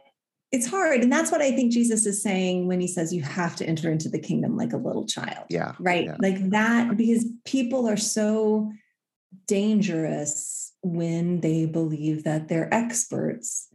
[0.51, 1.01] it's hard.
[1.03, 3.91] And that's what I think Jesus is saying when he says you have to enter
[3.91, 5.47] into the kingdom like a little child.
[5.49, 6.05] yeah Right.
[6.05, 6.17] yeah.
[6.21, 8.71] Like that, because people are so
[9.47, 13.69] dangerous when they believe that they're experts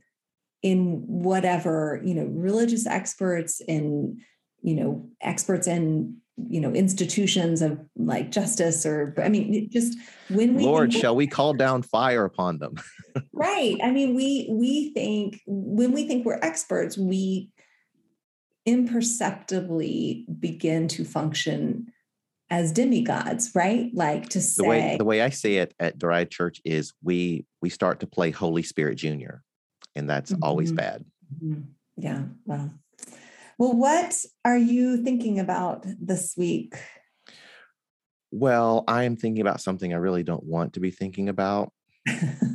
[0.62, 4.20] in whatever, you know, religious experts in,
[4.62, 9.98] you know, experts in, you know, institutions of like justice or, I mean, just
[10.30, 12.76] when we lord think- shall we call down fire upon them
[13.34, 17.50] right i mean we we think when we think we're experts we
[18.66, 21.88] imperceptibly begin to function
[22.50, 26.30] as demigods right like to say the way the way i say it at Derita
[26.30, 29.44] church is we we start to play holy spirit junior
[29.96, 30.76] and that's always Mhm.
[30.76, 31.06] bad
[31.44, 31.64] Mhm.
[31.98, 32.72] yeah well
[33.58, 36.76] well what are you thinking about this week
[38.32, 41.72] well i am thinking about something i really don't want to be thinking about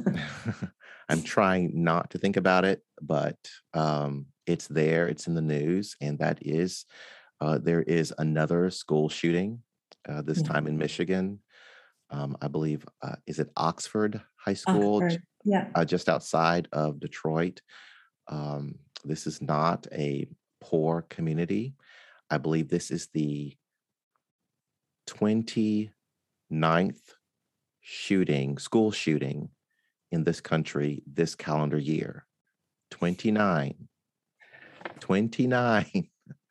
[1.08, 3.36] I'm trying not to think about it, but
[3.74, 5.08] um, it's there.
[5.08, 6.86] It's in the news, and that is
[7.40, 9.62] uh, there is another school shooting.
[10.08, 10.48] Uh, this Yeah.
[10.52, 11.40] time in Michigan,
[12.10, 12.86] um, I believe.
[13.02, 15.22] Uh, is it Oxford High School, Oxford.
[15.44, 17.60] yeah uh, just outside of Detroit?
[18.28, 20.26] Um, this is not a
[20.62, 21.74] poor community.
[22.30, 23.56] I believe this is the
[25.08, 25.90] 29th
[27.80, 29.50] shooting, school shooting
[30.12, 32.26] in this country this calendar year.
[32.90, 33.88] 29.
[35.00, 36.08] 29.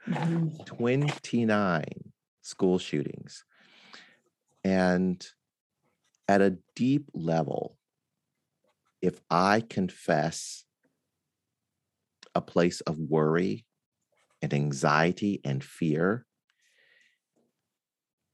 [0.07, 0.65] Mhm.
[0.65, 1.83] 29
[2.41, 3.45] school shootings.
[4.63, 5.25] And
[6.27, 7.77] at a deep level,
[9.01, 10.65] if I confess
[12.35, 13.65] a place of worry
[14.41, 16.25] and anxiety and fear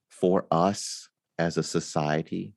[0.09, 2.55] for us as a society,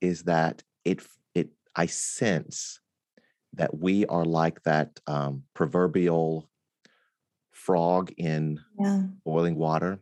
[0.00, 2.80] is that it it I sense
[3.54, 6.48] that we are like that um, proverbial
[7.52, 9.98] frog in yeah boiling water,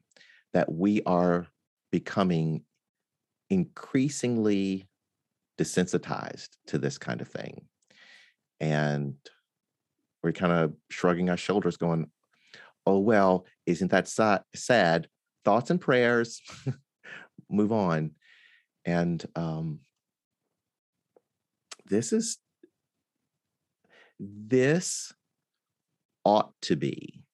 [0.53, 1.47] that we are
[1.91, 2.65] becoming
[3.51, 4.89] increasingly
[5.59, 7.67] desensitized to this kind of thing.
[8.61, 9.15] And
[10.23, 12.11] we're kind of shrugging our shoulders, going,
[12.87, 15.09] oh, well, isn't that sa- sad?
[15.45, 16.41] Thoughts and prayers,
[17.51, 18.13] move on.
[18.85, 19.81] And um,
[21.87, 22.39] this is,
[24.19, 25.13] this
[26.25, 27.25] ought to be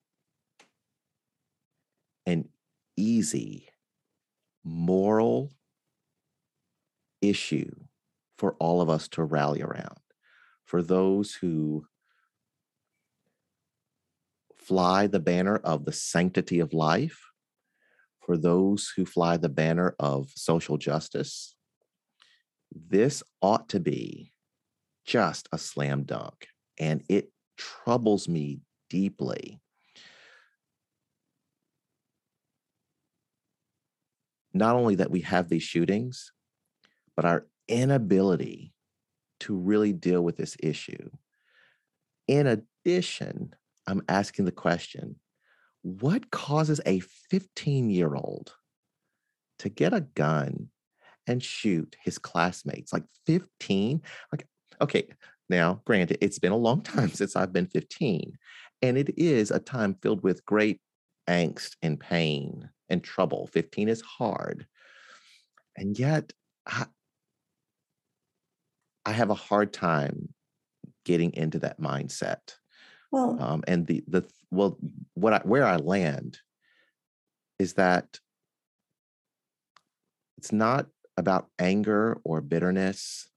[2.27, 2.49] an
[2.97, 3.69] easy
[4.65, 5.51] moral
[7.21, 7.71] issue
[8.39, 9.99] for all of us to rally around.
[10.65, 11.87] For those who
[14.61, 17.21] fly the banner of the sanctity of life,
[18.25, 21.57] for those who fly the banner of social justice,
[22.73, 24.33] this ought to be
[25.05, 26.47] just a slam dunk.
[26.79, 29.61] And it troubles me deeply
[34.53, 36.33] not only that we have these shootings,
[37.17, 38.73] but our inability
[39.41, 41.11] to really deal with this issue.
[42.27, 43.55] In addition,
[43.91, 45.17] I'm asking the question
[45.83, 48.55] what causes a 15 year old
[49.59, 50.69] to get a gun
[51.27, 52.93] and shoot his classmates?
[52.93, 54.03] Like 15?
[54.31, 54.47] Like,
[54.81, 55.09] okay,
[55.49, 58.39] now, granted, it's been a long time since I've been 15,
[58.83, 60.81] and it is a time filled with great
[61.29, 63.49] angst and pain and trouble.
[63.49, 64.67] 15 is hard.
[65.77, 66.33] And yet,
[66.67, 66.87] I,
[69.05, 70.35] I have a hard time
[71.05, 72.60] getting into that mindset
[73.11, 74.79] Well, um, and the the well,
[75.15, 76.39] what I, where I land
[77.59, 78.19] is that
[80.39, 80.87] it's not
[81.17, 83.29] about anger or bitterness,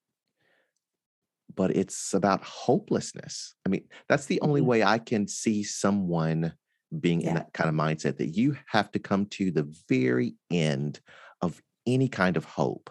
[1.53, 3.55] but it's about hopelessness.
[3.65, 4.65] I mean, that's the only Mhm.
[4.65, 6.53] way I can see someone
[6.99, 10.99] being in that kind of mindset that you have to come to the very end
[11.41, 12.89] of any kind of hope.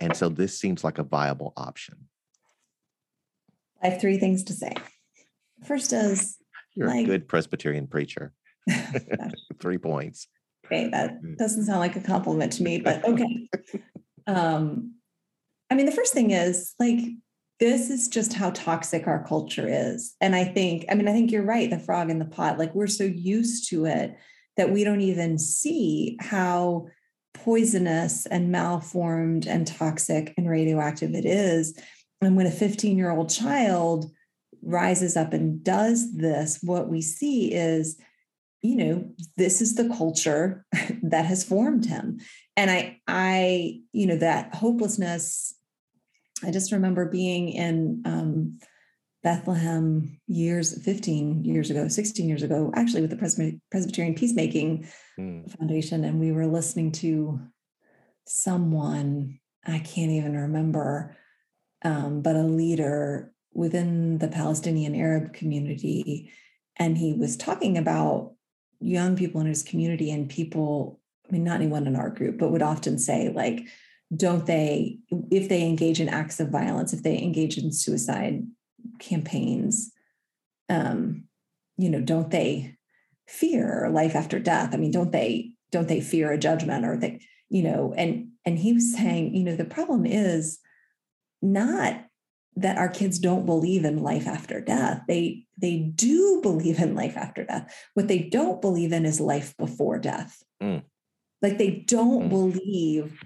[0.00, 2.08] And so this seems like a viable option.
[3.82, 4.74] I have three things to say.
[5.62, 6.36] First is,
[6.74, 8.32] You're Like- a good Presbyterian preacher.
[9.60, 10.26] Three points.
[10.66, 11.36] okay, that Mm.
[11.36, 13.48] doesn't sound like a compliment to me, but okay.
[14.26, 14.94] Um,
[15.70, 16.98] I mean, the first thing is like,
[17.60, 20.14] this is just how toxic our culture is.
[20.20, 22.74] And I think, I mean, I think you're right, the frog in the pot, like
[22.74, 24.16] we're so used to it
[24.56, 26.88] that we don't even see how
[27.34, 31.78] poisonous and malformed and toxic and radioactive it is.
[32.20, 34.10] And when a 15 year old child
[34.64, 37.98] rises up and does this, what we see is,
[38.62, 39.04] you know,
[39.36, 40.64] this is the culture
[41.02, 42.18] that has formed him.
[42.56, 45.54] And I, I, you know, that hopelessness.
[46.42, 48.58] I just remember being in um,
[49.22, 54.86] Bethlehem years, 15 years ago, 16 years ago, actually with the Presbyterian Peacemaking
[55.18, 57.40] Mm, Foundation, and we were listening to
[58.26, 61.16] someone, I can't even remember,
[61.82, 66.30] um, but a leader within the Palestinian Arab community.
[66.76, 68.34] And he was talking about
[68.80, 72.50] young people in his community and people, I mean, not anyone in our group, but
[72.50, 73.66] would often say, like,
[74.14, 74.98] don't they,
[75.30, 78.46] if they engage in acts of violence, if they engage in suicide
[78.98, 79.92] campaigns,
[80.68, 81.24] um,
[81.76, 82.76] you know, don't they
[83.26, 84.74] fear life after death?
[84.74, 88.58] I mean, don't they, don't they fear a judgment or they, you know, and and
[88.58, 90.58] he was saying, you know, the problem is
[91.40, 92.04] not
[92.56, 95.02] that our kids don't believe in life after death.
[95.08, 97.72] They they do believe in life after death.
[97.94, 100.42] What they don't believe in is life before death.
[100.62, 100.82] Mm.
[101.42, 102.30] Like they don't Mm.
[102.30, 103.20] believe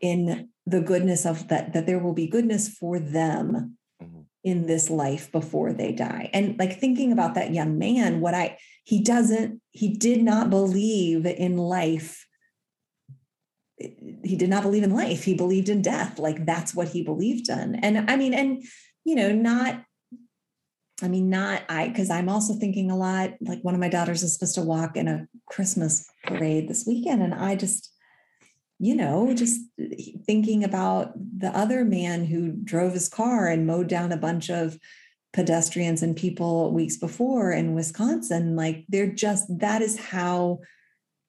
[0.00, 4.24] in the goodness of that that there will be goodness for them mhm.
[4.44, 6.30] in this life before they die.
[6.32, 11.24] And like thinking about that young man, what I he doesn't he did not believe
[11.26, 12.26] in life
[14.22, 15.24] he did not believe in life.
[15.24, 16.18] He believed in death.
[16.18, 17.76] Like that's what he believed in.
[17.76, 18.62] And i mean and
[19.04, 19.82] you know not
[21.02, 24.22] i mean not i because i'm also thinking a lot like one of my daughters
[24.22, 27.92] is supposed to walk in a christmas parade this weekend and i just
[28.78, 29.60] you know just
[30.26, 34.78] thinking about the other man who drove his car and mowed down a bunch of
[35.32, 40.58] pedestrians and people weeks before in wisconsin like they're just that is how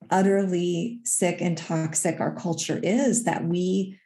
[0.10, 3.98] utterly sick and toxic our culture is that we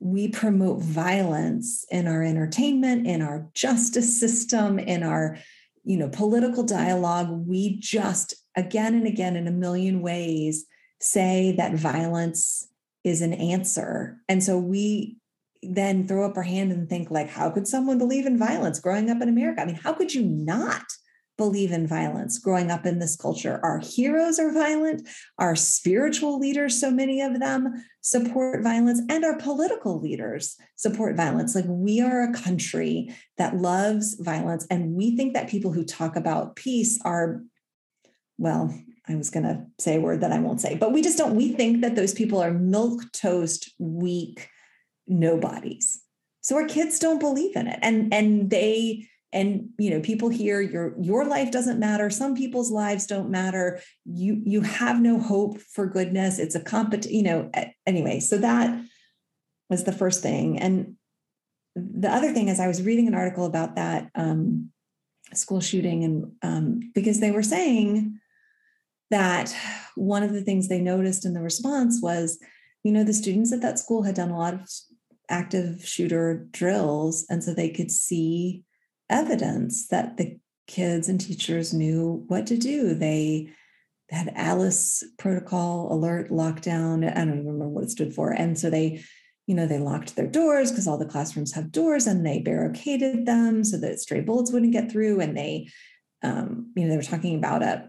[0.00, 5.38] we promote violence in our entertainment in our justice system in our
[5.84, 7.46] you know political dialogue.
[7.46, 10.66] We just again and again in a million ways
[11.00, 12.68] say that violence
[13.04, 14.20] is an answer.
[14.28, 15.16] And so we
[15.62, 19.10] then throw up our hand and think like how could someone believe in violence growing
[19.10, 19.62] up in america?
[19.62, 20.84] I mean how could you not
[21.38, 23.58] believe in violence growing up in this culture.
[23.62, 25.08] Our heroes are violent,
[25.38, 31.54] our spiritual leaders, so many of them support violence, and our political leaders support violence.
[31.54, 36.16] Like we are a country that loves violence, and we think that people who talk
[36.16, 37.42] about peace are,
[38.38, 38.74] well,
[39.08, 41.34] I was going to say a word that I won't say, but we just don't.
[41.34, 44.48] We think that those people are milk toast, weak
[45.06, 46.02] nobodies.
[46.40, 50.60] So our kids don't believe in it, and and they and you know people hear
[50.60, 52.10] your your life doesn't matter.
[52.10, 53.80] Some people's lives don't matter.
[54.04, 56.38] You you have no hope for goodness.
[56.38, 57.50] It's a compet you know
[57.86, 58.78] anyway so that
[59.70, 60.58] was the first thing.
[60.58, 60.96] And
[61.74, 64.70] the other thing is i was reading an article about that um,
[65.32, 68.18] school shooting and um, because they were saying
[69.10, 69.56] that
[69.94, 72.38] one of the things they noticed in the response was
[72.84, 74.68] you know the students at that school had done a lot of
[75.32, 77.26] active shooter drills.
[77.28, 78.62] And so they could see
[79.10, 82.94] evidence that the kids and teachers knew what to do.
[82.94, 83.52] They
[84.10, 87.08] had Alice protocol alert lockdown.
[87.10, 88.30] I don't remember what it stood for.
[88.30, 89.02] And so they,
[89.46, 93.26] you know, they locked their doors because all the classrooms have doors and they barricaded
[93.26, 95.20] them so that stray bullets wouldn't get through.
[95.20, 95.68] And they,
[96.22, 97.88] um, you know, they were talking about a,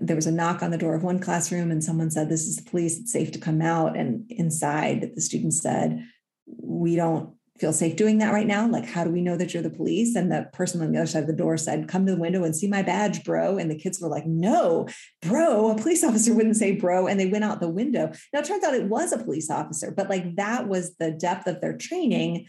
[0.00, 2.56] there was a knock on the door of one classroom and someone said, This is
[2.56, 3.96] the police, it's safe to come out.
[3.96, 6.04] And inside, the students said,
[6.46, 8.68] We don't feel safe doing that right now?
[8.68, 10.14] Like, how do we know that you're the police?
[10.14, 12.44] And the person on the other side of the door said, Come to the window
[12.44, 13.58] and see my badge, bro.
[13.58, 14.86] And the kids were like, No,
[15.22, 17.06] bro, a police officer wouldn't say bro.
[17.06, 18.12] And they went out the window.
[18.32, 21.46] Now, it turns out it was a police officer, but like that was the depth
[21.46, 22.46] of their training.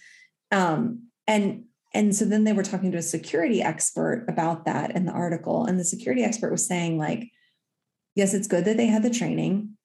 [0.51, 5.05] Um, and and so then they were talking to a security expert about that in
[5.05, 7.29] the article and the security expert was saying like
[8.15, 9.77] yes it's good that they had the training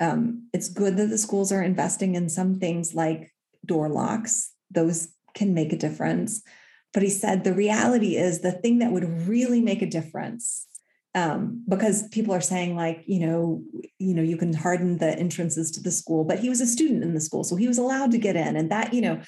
[0.00, 3.32] um, it's good that the schools are investing in some things like
[3.66, 6.42] door locks those can make a difference.
[6.92, 10.66] But he said the reality is the thing that would really make a difference
[11.16, 13.62] um, because people are saying like you know
[13.98, 17.04] you know you can harden the entrances to the school but he was a student
[17.04, 19.20] in the school so he was allowed to get in and that you know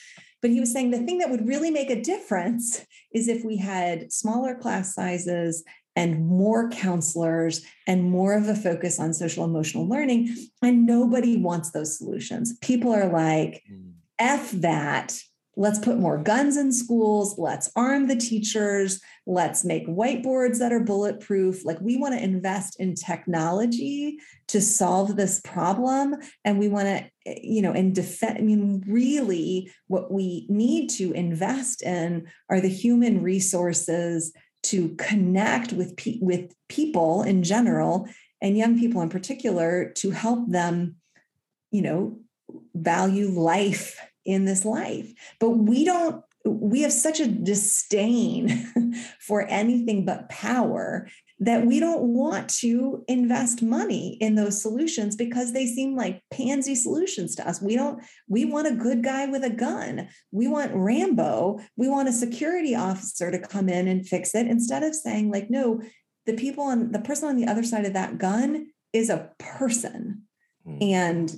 [0.43, 3.57] but he was saying the thing that would really make a difference is if we
[3.57, 5.65] had smaller class sizes
[5.97, 11.71] and more counselors and more of a focus on social emotional learning and nobody wants
[11.71, 12.57] those solutions.
[12.61, 13.93] People are like mm.
[14.19, 15.19] f that
[15.57, 17.39] let's put more guns in schools.
[17.39, 19.01] Let's arm the teachers.
[19.27, 21.65] Let's make whiteboards that are bulletproof.
[21.65, 27.05] Like we want to invest in technology to solve this problem and we want to
[27.27, 32.61] eh, you know and defend i mean really what we need to invest in are
[32.61, 34.33] the human resources
[34.63, 38.09] to connect with pe- with people in general
[38.41, 40.97] and young people in particular to help them
[41.73, 42.19] you know
[42.75, 45.13] value life in this life.
[45.41, 51.09] But we don't, we have such a disdain for anything but power
[51.39, 56.75] that we don't want to invest money in those solutions because they seem like pansy
[56.75, 57.61] solutions to us.
[57.61, 60.09] We don't, we want a good guy with a gun.
[60.31, 61.61] We want Rambo.
[61.77, 65.51] We want a security officer to come in and fix it instead of saying, like,
[65.51, 65.83] no,
[66.25, 70.23] the people on the person on the other side of that gun is a person.
[70.67, 70.83] Mm.
[70.83, 71.37] And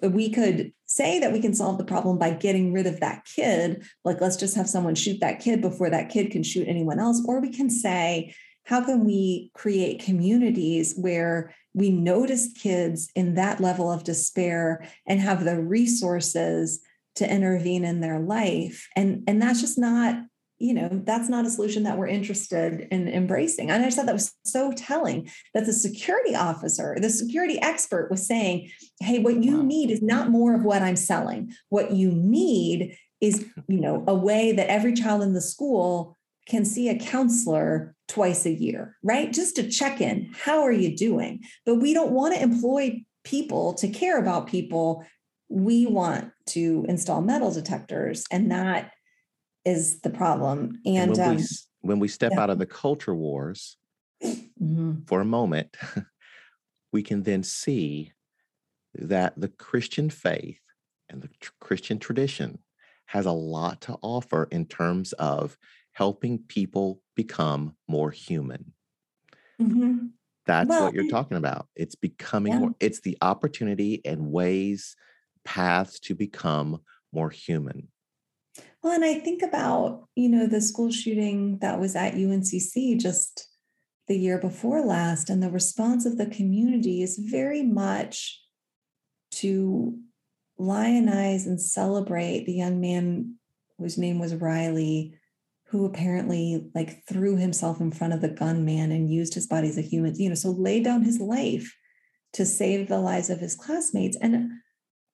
[0.00, 3.82] we could say that we can solve the problem by getting rid of that kid.
[4.04, 7.22] Like let's just have someone shoot that kid before that kid can shoot anyone else.
[7.26, 8.34] Or we can say
[8.64, 15.20] how can we create communities where we notice kids in that level of despair and
[15.20, 16.80] have the resources
[17.16, 18.88] to intervene in their life?
[18.94, 20.22] And and that's just not
[20.62, 23.68] you know, that's not a solution that we're interested in embracing.
[23.68, 28.12] And I just thought that was so telling that the security officer, the security expert
[28.12, 29.64] was saying, hey, what you wow.
[29.64, 31.52] need is not more of what I'm selling.
[31.70, 36.64] What you need is, you know, a way that every child in the school can
[36.64, 39.32] see a counselor twice a year, right?
[39.32, 40.30] Just to check in.
[40.44, 41.42] How are you doing?
[41.66, 45.04] But we don't want to employ people to care about people.
[45.48, 48.92] We want to install metal detectors and that
[49.64, 50.80] is the problem.
[50.84, 51.44] And, and when, um, we,
[51.80, 52.40] when, we, step yeah.
[52.40, 53.76] out of the culture wars
[54.22, 55.02] mm-hmm.
[55.06, 55.76] for a moment,
[56.92, 58.12] we can then see
[58.94, 60.60] that the Christian faith
[61.08, 62.58] and the tr- Christian tradition
[63.06, 65.56] has a lot to offer in terms of
[65.92, 68.72] helping people become more human.
[69.60, 70.06] Mm-hmm.
[70.46, 71.68] That's well, what you're talking about.
[71.76, 72.58] It's becoming yeah.
[72.58, 74.96] more, it's the opportunity and ways,
[75.44, 76.80] paths to become
[77.12, 77.88] more human.
[78.82, 83.48] Well, and I think about, you know, the school shooting that was at UNCC just
[84.08, 88.40] the year before last, and the response of the community is very much
[89.32, 89.96] to
[90.58, 93.36] lionize and celebrate the young man
[93.78, 95.14] whose name was Riley,
[95.68, 99.78] who apparently like threw himself in front of the gunman and used his body as
[99.78, 101.74] a human, you know, so laid down his life
[102.34, 104.16] to save the lives of his classmates.
[104.20, 104.50] And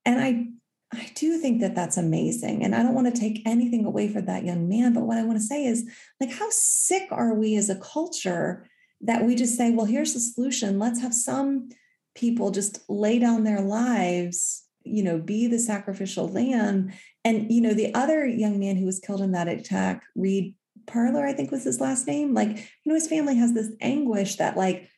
[0.05, 0.47] and I
[0.93, 2.65] I do think that that's amazing.
[2.65, 4.95] And I don't want to take anything away from that young man.
[4.95, 5.89] But what I want to say is,
[6.21, 8.67] like, how sick are we as a culture
[9.03, 10.79] that we just say, well, here's the solution.
[10.79, 11.69] Let's have some
[12.15, 16.91] people just lay down their lives, you know, be the sacrificial lamb.
[17.25, 20.55] And, you know, the other young man who was killed in that attack, Reed
[20.87, 24.37] Parlier, I think was his last name, like, you know, his family has this anguish
[24.37, 24.89] that, like,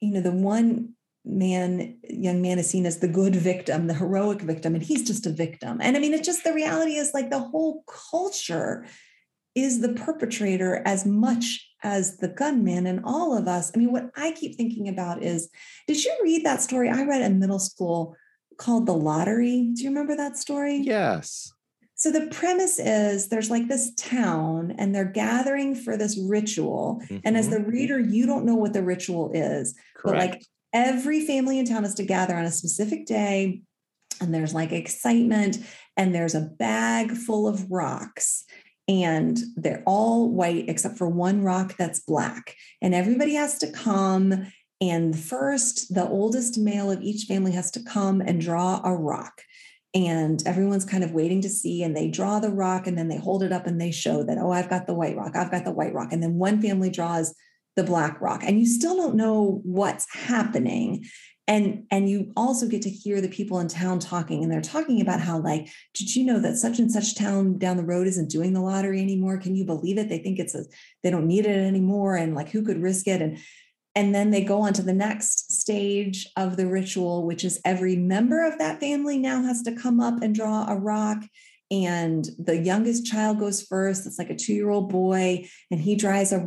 [0.00, 0.93] you know, the one
[1.24, 5.26] man, young man is seen as the good victim, the heroic victim, and he's just
[5.26, 5.78] a victim.
[5.80, 8.86] And I mean, it's just the reality is like the whole culture
[9.54, 13.70] is the perpetrator as much as the gunman and all of us.
[13.74, 15.48] I mean, what I keep thinking about is
[15.86, 18.16] did you read that story I read in middle school
[18.58, 19.70] called The Lottery?
[19.74, 20.76] Do you remember that story?
[20.76, 21.52] Yes.
[21.96, 27.00] So the premise is there's like this town and they're gathering for this ritual.
[27.04, 27.18] Mm-hmm.
[27.24, 27.70] And as the mm-hmm.
[27.70, 29.74] reader, you don't know what the ritual is.
[29.96, 30.04] Correct.
[30.04, 33.62] But like every family in town is to gather on a specific day
[34.20, 35.58] and there's like excitement
[35.96, 38.44] and there's a bag full of rocks
[38.88, 44.46] and they're all white except for one rock that's black and everybody has to come
[44.80, 49.40] and first the oldest male of each family has to come and draw a rock
[49.94, 53.16] and everyone's kind of waiting to see and they draw the rock and then they
[53.16, 55.64] hold it up and they show that oh i've got the white rock i've got
[55.64, 57.34] the white rock and then one family draws
[57.76, 61.04] the black rock and you still don't know what's happening.
[61.46, 65.02] And and you also get to hear the people in town talking and they're talking
[65.02, 68.30] about how like did you know that such and such town down the road isn't
[68.30, 69.36] doing the lottery anymore?
[69.36, 70.08] Can you believe it?
[70.08, 70.64] They think it's a
[71.02, 73.20] they don't need it anymore and like who could risk it?
[73.20, 73.38] And
[73.94, 77.96] and then they go on to the next stage of the ritual which is every
[77.96, 81.22] member of that family now has to come up and draw a rock
[81.82, 84.06] and the youngest child goes first.
[84.06, 86.40] It's like a two-year-old boy and he draws a,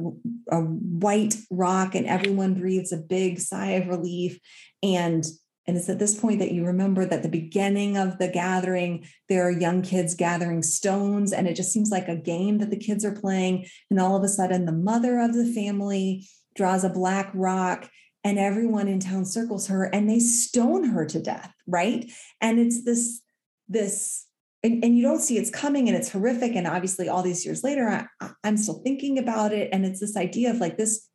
[0.52, 4.40] a white rock and everyone breathes a big sigh of relief.
[4.82, 5.26] And
[5.70, 9.46] and it's at this point that you remember that the beginning of the gathering there
[9.46, 13.04] are young kids gathering stones and it just seems like a game that the kids
[13.04, 13.66] are playing.
[13.90, 17.90] And all of a sudden the mother of the family draws a black rock
[18.24, 22.10] and everyone in town circles her and they stone her to death right?
[22.42, 23.22] And it's this
[23.68, 24.26] this
[24.68, 26.55] and, and you don't see it's coming and it's horrific.
[26.55, 29.70] And obviously all these years later I, i'm still thinking about it.
[29.72, 31.07] And it's this idea of like this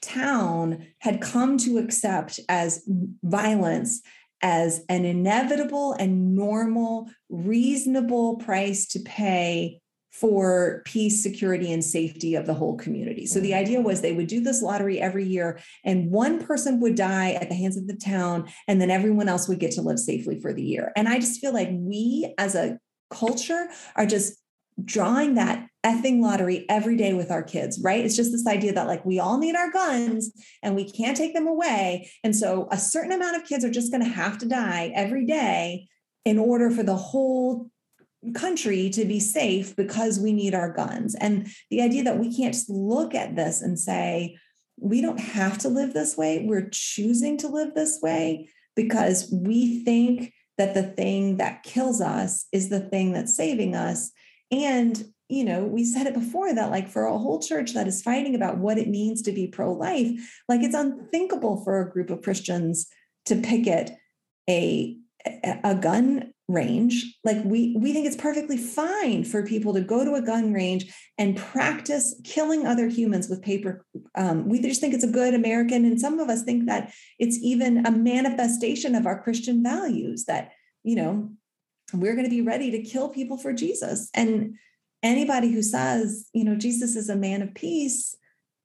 [0.00, 2.88] town had come to accept as
[3.22, 4.00] violence
[4.40, 9.80] as an inevitable and normal reasonable price to pay
[10.20, 13.26] for peace, security, and safety of the whole community.
[13.26, 13.58] So the mm.
[13.58, 17.48] idea was they would do this lottery every year, and one person would die at
[17.48, 20.52] the hands of the town, and then everyone else would get to live safely for
[20.52, 20.92] the year.
[20.96, 22.78] And I just feel like we as a
[23.10, 24.38] culture are just
[24.84, 28.04] drawing that effing lottery every day with our kids, right?
[28.04, 30.30] It's just this idea that like we all need our guns
[30.62, 32.10] and we can't take them away.
[32.22, 35.24] And so a certain amount of kids are just going to have to die every
[35.24, 35.88] day
[36.24, 37.70] in order for the whole
[38.34, 41.14] country to be safe because we need our guns.
[41.14, 44.36] And the idea that we can't just look at this and say,
[44.80, 46.44] we don't have to live this way.
[46.44, 52.46] We're choosing to live this way because we think that the thing that kills us
[52.52, 54.10] is the thing that's saving us.
[54.50, 58.02] And, you know, we said it before that, like, for a whole church that is
[58.02, 60.10] fighting about what it means to be pro life,
[60.48, 62.88] like, it's unthinkable for a group of Christians
[63.26, 63.92] to picket
[64.48, 64.96] a,
[65.64, 70.14] a gun range like we we think it's perfectly fine for people to go to
[70.14, 73.84] a gun range and practice killing other humans with paper
[74.14, 77.38] um, we just think it's a good american and some of us think that it's
[77.42, 80.52] even a manifestation of our christian values that
[80.84, 81.30] you know
[81.92, 84.10] we're going to be ready to kill people for jesus.
[84.14, 84.56] And
[85.02, 88.16] anybody who says you know jesus is a man of peace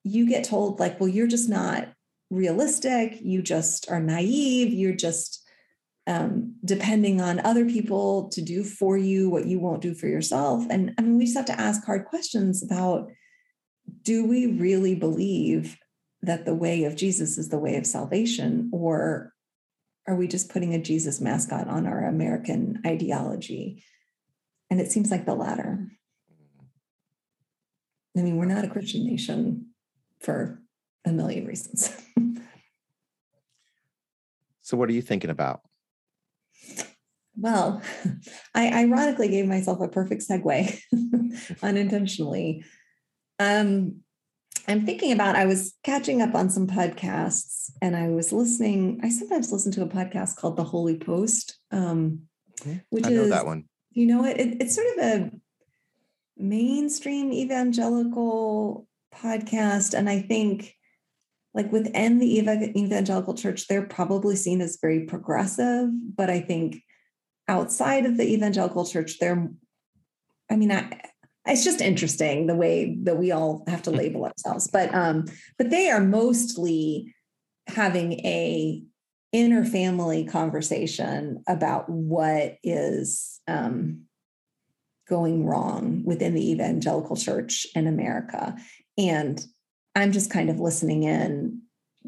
[0.02, 1.88] you get told like well you're just not
[2.34, 3.18] realistic.
[3.20, 4.72] You just are naive.
[4.72, 5.42] You're just
[6.06, 10.64] um, depending on other people to do for you what you won't do for yourself.
[10.68, 13.10] And I mean, we just have to ask hard questions about
[14.02, 15.78] do we really believe
[16.22, 18.70] that the way of Jesus is the way of salvation?
[18.72, 19.32] Or
[20.06, 23.82] are we just putting a Jesus mascot on our American ideology?
[24.70, 25.86] And it seems like the latter.
[28.16, 29.70] I mean, we're not a Christian nation
[30.20, 30.60] for
[31.04, 31.94] a million reasons.
[34.62, 35.62] so, what are you thinking about?
[37.36, 37.82] Well,
[38.54, 40.78] I ironically gave myself a perfect segue
[41.62, 42.64] unintentionally.
[43.38, 44.00] Um,
[44.66, 49.00] I'm thinking about, I was catching up on some podcasts and I was listening.
[49.02, 52.22] I sometimes listen to a podcast called The Holy Post, um,
[52.88, 53.64] which I know is that one.
[53.90, 55.30] You know, it, it, it's sort of a
[56.36, 59.94] mainstream evangelical podcast.
[59.94, 60.74] And I think
[61.52, 66.82] like within the evangelical church, they're probably seen as very progressive, but I think
[67.48, 69.48] outside of the evangelical church, they're,
[70.50, 71.00] I mean, I,
[71.46, 73.98] it's just interesting the way that we all have to mm.
[73.98, 75.26] label ourselves, but um,
[75.58, 77.14] but they are mostly
[77.66, 78.82] having a
[79.32, 84.02] inner family conversation about what is um,
[85.08, 88.56] going wrong within the evangelical church in America.
[88.96, 89.44] And
[89.96, 91.62] I'm just kind of listening in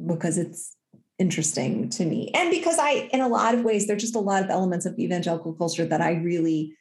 [0.07, 0.76] because it's
[1.19, 2.31] interesting to me.
[2.35, 4.99] And because I, in a lot of ways, there's just a lot of elements of
[4.99, 6.77] evangelical culture that I really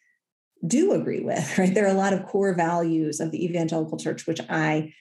[0.65, 1.73] do agree with, right?
[1.73, 4.93] There are a lot of core values of the evangelical church, which I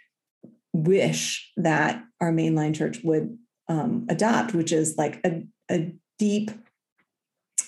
[0.72, 6.50] wish that our mainline church would um, adopt, which is like a, a deep,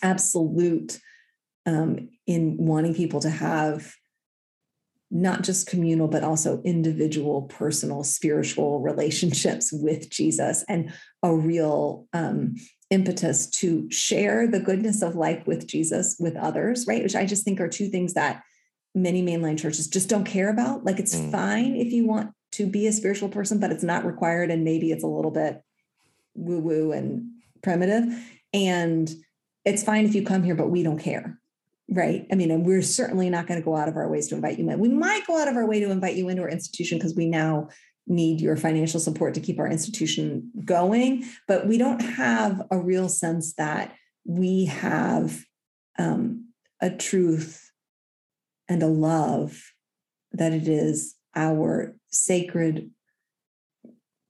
[0.02, 1.00] absolute
[1.64, 3.94] um, in wanting people to have
[5.10, 10.92] not just communal, but also individual, personal, spiritual relationships with Jesus and
[11.22, 12.56] a real um,
[12.90, 17.02] impetus to share the goodness of life with Jesus with others, right?
[17.02, 18.42] Which I just think are two things that
[18.94, 20.84] many mainline churches just don't care about.
[20.84, 21.30] Like it's mm.
[21.30, 24.50] fine if you want to be a spiritual person, but it's not required.
[24.50, 25.62] And maybe it's a little bit
[26.34, 27.30] woo woo and
[27.62, 28.04] primitive.
[28.52, 29.10] And
[29.64, 31.38] it's fine if you come here, but we don't care
[31.88, 32.26] right?
[32.32, 34.58] I mean, and we're certainly not going to go out of our ways to invite
[34.58, 34.78] you in.
[34.78, 37.26] We might go out of our way to invite you into our institution because we
[37.26, 37.68] now
[38.08, 41.24] need your financial support to keep our institution going.
[41.48, 45.44] But we don't have a real sense that we have
[45.98, 46.48] um,
[46.80, 47.70] a truth
[48.68, 49.72] and a love
[50.32, 52.90] that it is our sacred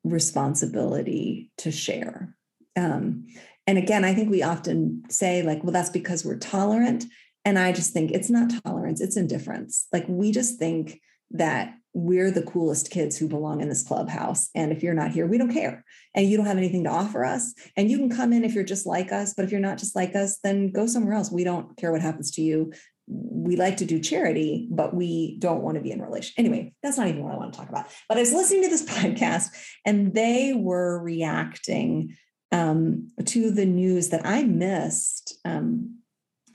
[0.05, 2.37] responsibility to share.
[2.77, 3.27] Um,
[3.67, 7.05] and again, I think we often say, like, well, that's because we're tolerant.
[7.47, 9.87] And I just think it's not tolerance, it's indifference.
[9.93, 14.51] Like, we just think that we're the coolest kids who belong in this clubhouse.
[14.55, 15.85] And if you're not here, we don't care.
[16.15, 17.55] And you don't have anything to offer us.
[17.77, 19.33] And you can come in if you're just like us.
[19.33, 21.31] But if you're not just like us, then go somewhere else.
[21.31, 22.73] We don't care what happens to you.
[23.07, 26.35] We like to do charity, but we don't want to be in relation.
[26.37, 27.87] Anyway, that's not even what I want to talk about.
[28.09, 29.51] But I was listening to this podcast
[29.87, 32.17] and they were reacting
[32.51, 35.99] um, to the news that I missed um,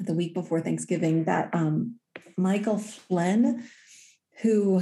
[0.05, 1.99] the week before Thanksgiving that um,
[2.37, 3.63] Michael Flynn,
[4.41, 4.81] who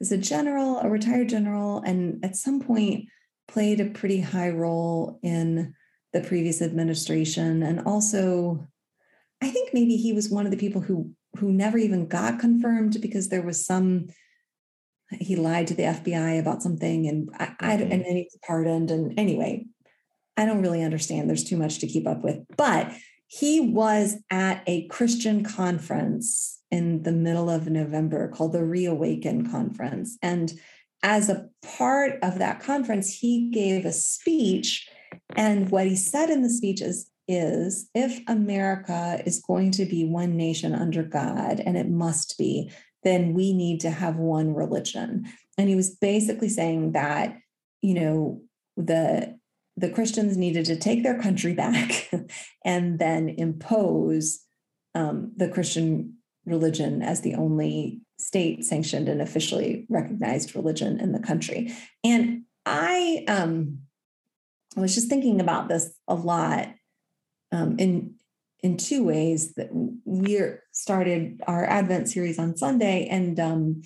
[0.00, 3.06] is a general, a retired general, and at some point
[3.48, 5.74] played a pretty high role in
[6.12, 7.62] the previous administration.
[7.62, 8.66] And also,
[9.42, 13.00] I think maybe he was one of the people who who never even got confirmed
[13.00, 14.08] because there was some
[15.12, 18.90] he lied to the FBI about something and I, I and then he was pardoned.
[18.90, 19.66] And anyway,
[20.36, 21.28] I don't really understand.
[21.28, 22.38] There's too much to keep up with.
[22.56, 22.92] But
[23.32, 30.18] he was at a Christian conference in the middle of November called the Reawaken Conference.
[30.20, 30.52] And
[31.04, 34.88] as a part of that conference, he gave a speech.
[35.36, 40.04] And what he said in the speech is, is if America is going to be
[40.04, 42.72] one nation under God, and it must be,
[43.04, 45.24] then we need to have one religion.
[45.56, 47.36] And he was basically saying that,
[47.80, 48.42] you know,
[48.76, 49.38] the
[49.76, 52.10] the Christians needed to take their country back
[52.64, 54.40] and then impose
[54.94, 56.14] um, the Christian
[56.44, 61.74] religion as the only state sanctioned and officially recognized religion in the country.
[62.04, 63.80] And I um,
[64.76, 66.68] was just thinking about this a lot
[67.52, 68.14] um, in
[68.62, 69.54] in two ways.
[69.54, 69.70] That
[70.04, 70.40] we
[70.72, 73.82] started our Advent series on Sunday, and um,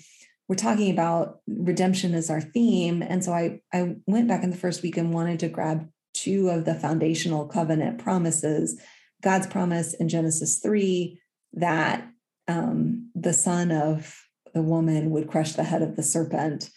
[0.47, 3.01] we're talking about redemption as our theme.
[3.01, 6.49] And so I I went back in the first week and wanted to grab two
[6.49, 8.79] of the foundational covenant promises.
[9.21, 11.19] God's promise in Genesis three
[11.53, 12.07] that
[12.47, 14.15] um, the son of
[14.53, 16.69] the woman would crush the head of the serpent.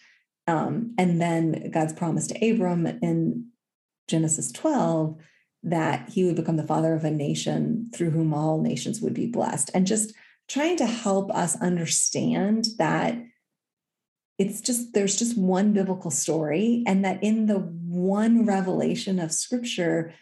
[0.47, 3.49] Um, and then God's promise to Abram in
[4.07, 5.15] Genesis 12
[5.63, 9.27] that he would become the father of a nation through whom all nations would be
[9.27, 9.69] blessed.
[9.73, 10.13] And just
[10.47, 13.15] trying to help us understand that
[14.39, 20.13] it's just, there's just one biblical story, and that in the one revelation of scripture,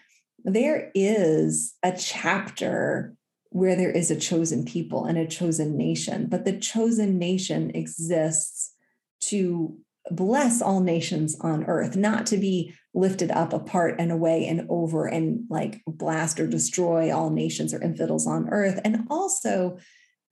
[0.44, 3.16] there is a chapter
[3.50, 8.74] where there is a chosen people and a chosen nation, but the chosen nation exists
[9.22, 9.78] to
[10.10, 15.06] bless all nations on earth, not to be lifted up apart and away and over
[15.06, 18.80] and like blast or destroy all nations or infidels on earth.
[18.84, 19.78] And also,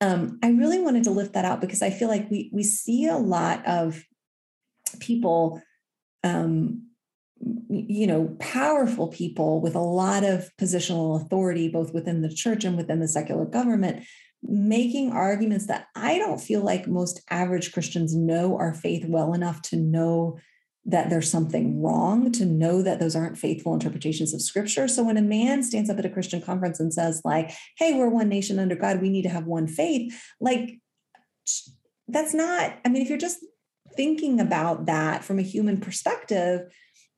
[0.05, 3.07] um, I really wanted to lift that out because I feel like we we see
[3.07, 4.03] a lot of
[4.99, 5.61] people
[6.23, 6.85] um,
[7.69, 12.77] you know, powerful people with a lot of positional authority, both within the church and
[12.77, 14.03] within the secular government,
[14.41, 19.61] making arguments that I don't feel like most average Christians know our faith well enough
[19.63, 20.37] to know
[20.85, 24.87] that there's something wrong, to know that those aren't faithful interpretations of scripture.
[24.87, 28.09] So when a man stands up at a Christian conference and says, like, hey, we're
[28.09, 30.79] one nation under God, we need to have one faith, like,
[32.07, 33.39] that's not, I mean, if you're just
[33.95, 36.71] thinking about that from a human perspective,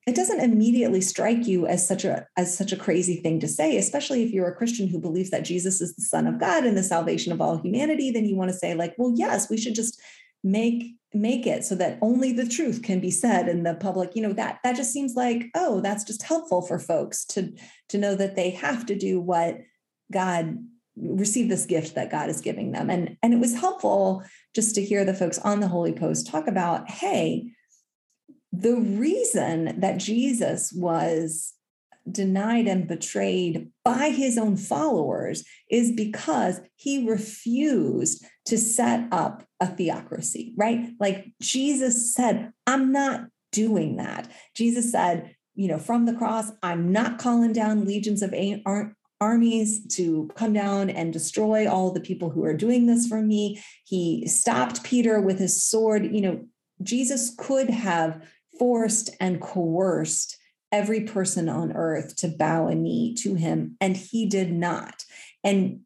[0.07, 3.75] it doesn't immediately strike you as such a as such a crazy thing to say
[3.75, 6.77] especially if you're a christian who believes that jesus is the son of god and
[6.77, 9.75] the salvation of all humanity then you want to say like well yes we should
[9.75, 10.01] just
[10.43, 14.21] make make it so that only the truth can be said in the public you
[14.21, 17.53] know that that just seems like oh that's just helpful for folks to
[17.87, 19.57] to know that they have to do what
[20.11, 20.57] god
[20.97, 22.89] receive this gift that god is giving them.
[22.89, 24.23] And and it was helpful
[24.55, 27.51] just to hear the folks on the holy post talk about hey
[28.51, 31.53] the reason that Jesus was
[32.11, 39.67] denied and betrayed by his own followers is because he refused to set up a
[39.67, 40.89] theocracy, right?
[40.99, 44.31] Like Jesus said, I'm not doing that.
[44.55, 48.33] Jesus said, you know, from the cross, I'm not calling down legions of
[49.19, 53.61] armies to come down and destroy all the people who are doing this for me.
[53.85, 56.05] He stopped Peter with his sword.
[56.05, 56.45] You know,
[56.83, 58.21] Jesus could have
[58.59, 60.37] forced and coerced
[60.71, 65.03] every person on earth to bow a knee to him, and he did not.
[65.43, 65.81] And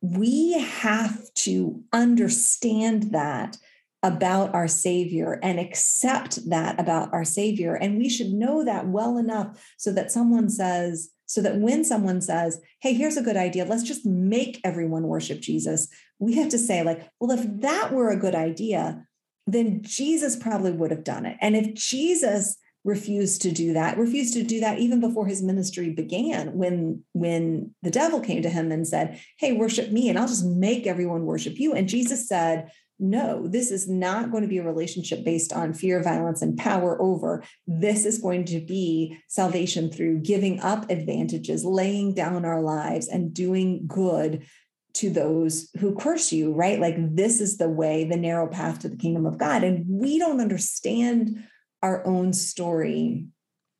[0.00, 3.56] we have to understand that
[4.02, 7.74] about our Savior and accept that about our Savior.
[7.74, 12.20] And we should know that well enough so that someone says, so that when someone
[12.20, 16.58] says, hey, here's a good idea, let's just make everyone worship Jesus, we have to
[16.58, 19.06] say, like, well, if that were a good idea,
[19.46, 21.38] then Jesus probably would have done it.
[21.40, 25.90] And if Jesus refused to do that refused to do that even before his ministry
[25.90, 30.28] began when when the devil came to him and said hey worship me and i'll
[30.28, 31.72] just make everyone worship you.
[31.72, 36.02] And jesus said no this is not going to be a relationship based on fear
[36.02, 37.42] violence and power over.
[37.66, 43.34] This is going to be salvation through giving up advantages laying down our lives and
[43.34, 44.46] doing good
[44.94, 46.78] to those who curse you right?
[46.78, 49.64] Like this is the way the narrow path to the kingdom of god.
[49.64, 51.44] And we don't understand
[51.84, 53.26] our own story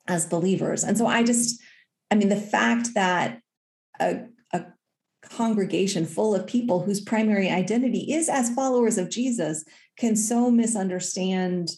[0.06, 0.84] as believers.
[0.84, 1.62] And so I just,
[2.10, 3.40] I mean, the fact that
[3.98, 4.66] a, a
[5.22, 9.64] congregation full of people whose primary identity is as followers of Jesus
[9.96, 11.70] can so misunderstand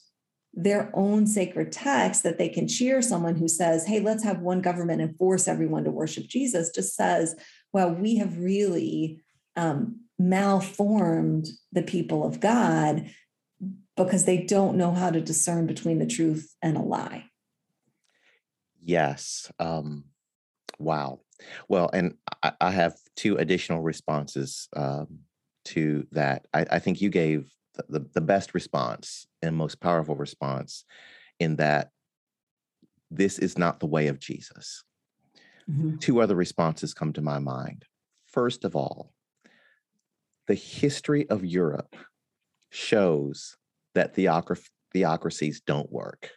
[0.53, 4.61] their own sacred text that they can cheer someone who says, hey, let's have one
[4.61, 7.37] government and force everyone to worship Jesus, just says,
[7.73, 9.23] well, we have really
[9.55, 13.09] um, malformed the people of God
[13.97, 17.25] because they don't know how to discern between the truth and a lie.
[18.83, 19.51] Yes.
[19.59, 20.05] Um,
[20.79, 21.21] wow.
[21.69, 25.21] Well, and I, I, have two additional responses um,
[25.67, 26.47] to that.
[26.55, 30.85] I, I, think you gave the, the, the best response and most powerful response
[31.41, 31.91] in that
[33.11, 34.85] this is not the way of Jesus.
[35.71, 35.97] Mm-hmm.
[35.97, 37.85] Two other responses come to my mind.
[38.27, 39.13] First of all,
[40.47, 41.97] the history of Europe
[42.71, 43.57] shows
[43.97, 46.31] that theocracies don't work.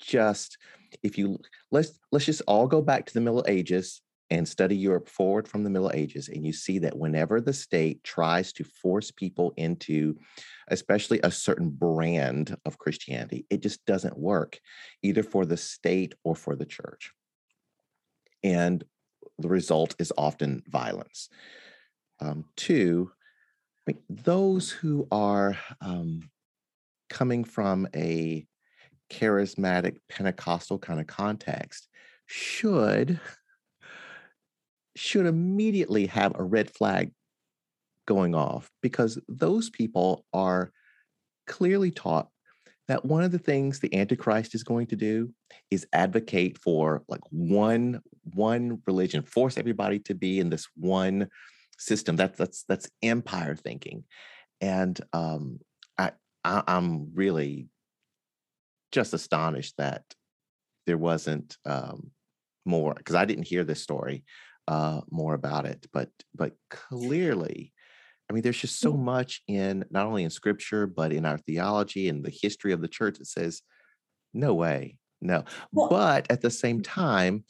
[0.00, 0.58] just
[1.02, 1.38] if you
[1.70, 4.00] let's let's just all go back to the Middle Ages
[4.30, 8.04] and study Europe forward from the Middle Ages, and you see that whenever the state
[8.04, 10.18] tries to force people into,
[10.68, 14.60] especially a certain brand of Christianity, it just doesn't work,
[15.02, 17.12] either for the state or for the church.
[18.44, 18.84] And
[19.38, 21.30] the result is often violence.
[22.20, 23.10] Um, two,
[23.86, 26.28] I mean, those who are um,
[27.08, 28.46] coming from a
[29.10, 31.88] charismatic Pentecostal kind of context
[32.26, 33.20] should
[34.96, 37.12] should immediately have a red flag
[38.06, 40.72] going off because those people are
[41.46, 42.28] clearly taught
[42.88, 45.32] that one of the things the antichrist is going to do
[45.70, 48.00] is advocate for like one
[48.34, 51.28] one religion force everybody to be in this one
[51.78, 52.16] system.
[52.16, 54.04] That, that's that's empire thinking.
[54.60, 55.60] And um,
[56.44, 57.68] I, am really
[58.92, 60.02] just astonished that
[60.86, 62.10] there wasn't um,
[62.64, 64.24] more because I didn't hear this story
[64.66, 67.72] uh, more about it, but but clearly,
[68.28, 69.00] I mean, there's just so mm.
[69.00, 72.88] much in not only in Scripture but in our theology and the history of the
[72.88, 73.62] church that says,
[74.34, 75.44] no way, no.
[75.72, 77.44] Well, but at the same time,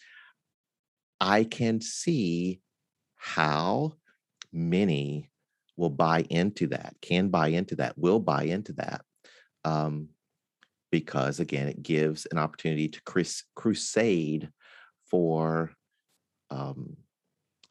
[1.20, 2.60] I can see
[3.16, 3.94] how
[4.52, 5.30] many
[5.78, 9.02] will buy into that, can buy into that, will buy into that.
[9.64, 10.08] Um,
[10.90, 14.50] because again, it gives an opportunity to crus- crusade
[15.10, 15.70] for
[16.50, 16.96] um,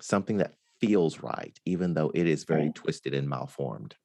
[0.02, 2.76] something that feels right, even though it is very right.
[2.76, 3.96] twisted and malformed.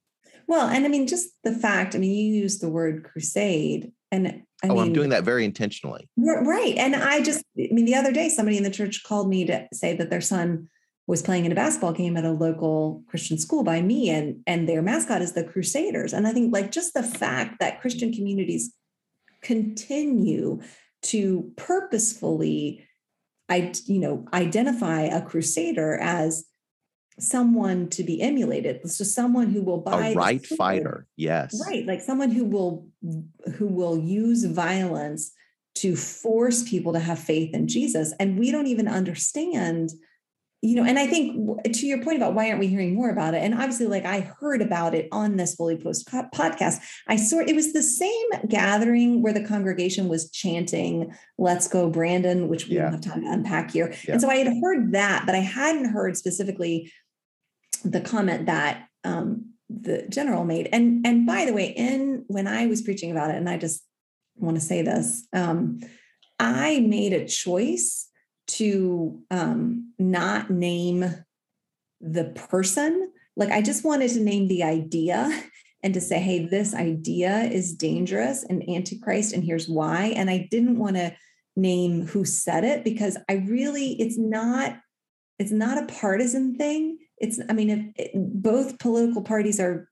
[0.49, 4.27] Well, and I mean, just the fact, I mean, you use the word crusade, and
[4.27, 6.09] I oh, mean, I'm doing that very intentionally.
[6.17, 6.77] Right.
[6.77, 9.69] And I just, I mean, the other day, somebody in the church called me to
[9.73, 10.69] say that their son
[11.07, 14.69] was playing in a basketball game at a local Christian school by me, and and
[14.69, 16.13] their mascot is the Crusaders.
[16.13, 18.75] And I think like just the fact that Christian communities
[19.43, 20.61] continue
[21.03, 22.87] to purposefully,
[23.49, 26.45] I you know identify a Crusader as
[27.19, 28.89] someone to be emulated.
[28.91, 31.61] So someone who will buy a right fighter yes.
[31.67, 32.89] Right like someone who will
[33.57, 35.33] who will use violence
[35.75, 38.13] to force people to have faith in jesus.
[38.21, 39.91] And we don't even understand
[40.65, 43.35] you know, and I think to your point about why aren't we hearing more about
[43.35, 43.43] it?
[43.43, 46.81] And obviously, like I heard about it on this Holy Post podcast.
[47.09, 52.47] I saw it was the same gathering where the congregation was chanting, Let's go, Brandon,
[52.47, 52.83] which we yeah.
[52.83, 53.93] don't have time to unpack here.
[54.07, 54.13] Yeah.
[54.13, 56.93] And so I had heard that, but I hadn't heard specifically
[57.85, 60.69] the comment that um, the general made.
[60.73, 63.85] And and by the way, in when I was preaching about it, and I just
[64.37, 65.81] want to say this, um,
[66.39, 68.09] I made a choice
[68.49, 71.05] to um, not name
[72.01, 73.13] the person.
[73.37, 75.31] Like I just wanted to name the idea
[75.83, 80.13] and to say, hey, this idea is dangerous and antichrist, and here's why.
[80.17, 81.15] And I didn't want to
[81.57, 84.79] name who said it because I really, it's not,
[85.39, 86.99] it's not a partisan thing.
[87.19, 89.89] It's, I mean, if it, both political parties are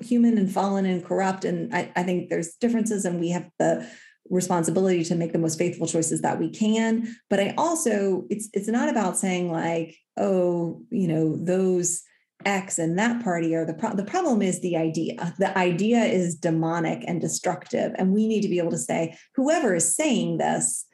[0.00, 1.44] human and fallen and corrupt.
[1.44, 3.88] And I, I think there's differences, and we have the
[4.30, 7.16] responsibility to make the most faithful choices that we can.
[7.30, 12.02] But I also, it's it's not about saying like, oh, you know, those
[12.44, 15.34] X and that party are the pro- the problem is the idea.
[15.38, 19.74] The idea is demonic and destructive, and we need to be able to say whoever
[19.74, 20.86] is saying this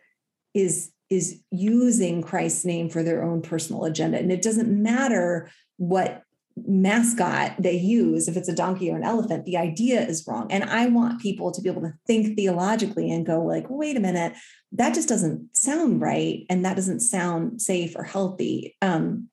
[0.54, 6.22] is is using Christ's name for their own personal agenda, and it doesn't matter what
[6.56, 10.46] mascot they use if it's a donkey or an elephant the idea is wrong.
[10.50, 14.00] And i want people to be able to think theologically and go like wait a
[14.00, 14.34] minute
[14.72, 18.76] that just doesn't sound right and that doesn't sound safe or healthy.
[18.82, 19.28] Um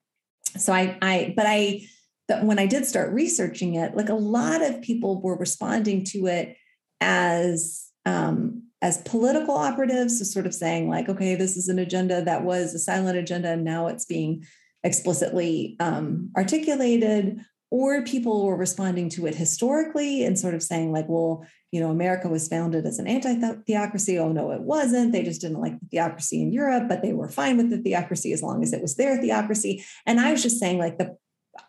[0.58, 1.82] so i i but i
[2.28, 6.28] that when i did start researching it like a lot of people were responding to
[6.28, 6.58] it
[7.00, 12.24] as um as political operatives so sort of saying like okay this is an agenda
[12.24, 14.44] that was a silent agenda and now it's being
[14.84, 21.08] explicitly um, articulated, or people were responding to it historically and sort of saying, like,
[21.08, 23.34] well, you know, America was founded as an anti
[23.66, 24.20] theocracy.
[24.20, 25.14] Oh, no, it wasn't.
[25.14, 28.34] They just didn't like the theocracy in Europe, but they were fine with the theocracy
[28.34, 29.86] as long as it was their theocracy.
[30.06, 31.16] And I was just saying, like, the,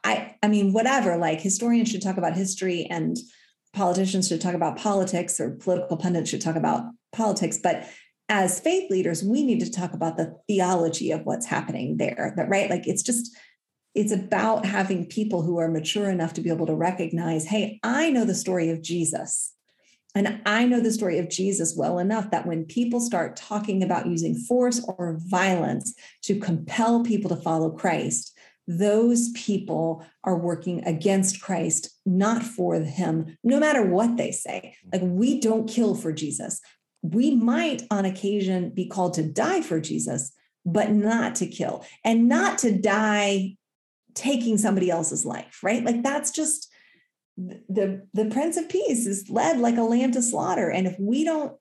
[0.03, 3.17] I, I mean, whatever, like, historians should talk about history and
[3.73, 7.59] politicians should talk about politics or political pundits should talk about politics.
[7.63, 7.89] But
[8.33, 12.33] as faith leaders, we need to talk about the theology of what's happening there.
[12.35, 12.70] That right?
[12.70, 13.37] Like it's just,
[13.95, 18.11] it's about having people who are mature enough to be able to recognize, hey, I
[18.11, 19.53] know the story of Jesus.
[20.14, 24.07] And I know the story of Jesus well enough that when people start talking about
[24.07, 28.35] using force or violence to compel people to follow Christ,
[28.66, 34.74] those people are working against Christ, not for him, no matter what they say.
[34.87, 35.05] Mm-hmm.
[35.07, 36.62] Like, we don't kill for Jesus
[37.03, 40.32] we might on occasion be called to die for Jesus,
[40.64, 43.57] but not to kill and not to die
[44.14, 45.84] taking somebody else's life, right?
[45.84, 46.68] Like that's just
[47.36, 51.24] the the prince of peace is led like a lamb to slaughter and if we
[51.24, 51.57] don't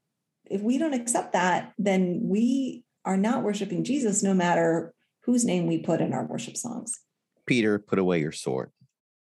[0.49, 5.67] if we don't accept that then we are not worshiping Jesus no matter whose name
[5.67, 6.99] we put in our worship songs.
[7.45, 8.71] Peter, put away your sword.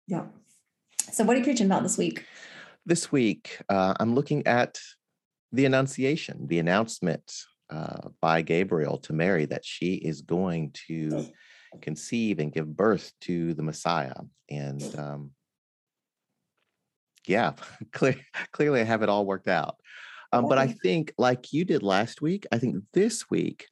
[0.07, 0.27] Yeah.
[1.13, 2.25] So what are you preaching about this week?
[2.87, 4.79] This week, uh, I'm looking at
[5.53, 7.33] the Annunciation, the announcement
[7.71, 11.27] uh, by Gabriel to Mary that she is going to
[11.81, 14.15] conceive and give birth to the Messiah.
[14.51, 15.31] And um,
[17.27, 17.53] yeah,
[17.93, 18.17] clear,
[18.53, 19.77] clearly I have it all worked out.
[20.33, 23.67] Um, but I think, like you did last week, I think this week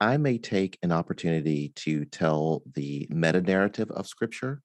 [0.00, 4.62] I may take an opportunity to tell the meta narrative of Scripture.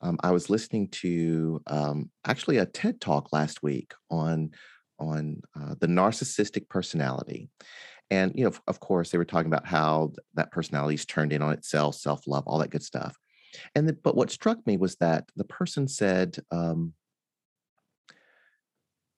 [0.00, 4.50] Um, I was listening to um, actually a TED talk last week on
[4.98, 7.48] on uh, the narcissistic personality.
[8.10, 11.42] And, you know, of, course, they were talking about how that personality is turned in
[11.42, 13.18] on itself, self love, all that good stuff.
[13.74, 16.92] And the, but what struck me was that the person said, um,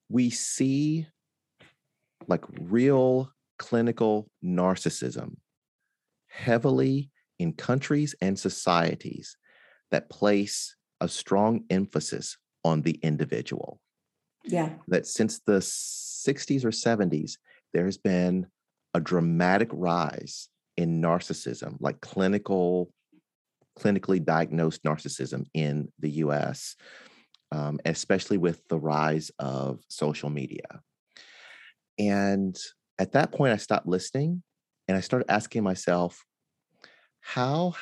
[0.08, 1.06] we see
[2.28, 5.36] like real clinical narcissism
[6.28, 9.36] heavily in countries and societies
[9.90, 13.80] that place a strong emphasis on the individual.
[14.46, 14.70] Yeah.
[14.88, 17.32] That since the 60s or 70s,
[17.72, 18.46] there's been
[18.94, 22.90] a dramatic rise in narcissism, like clinical,
[23.78, 26.76] clinically diagnosed narcissism in the US,
[27.52, 30.80] um, especially with the rise of social media.
[31.98, 32.56] And
[32.98, 34.42] at that point, I stopped listening
[34.88, 36.24] and I started asking myself,
[37.20, 37.74] how,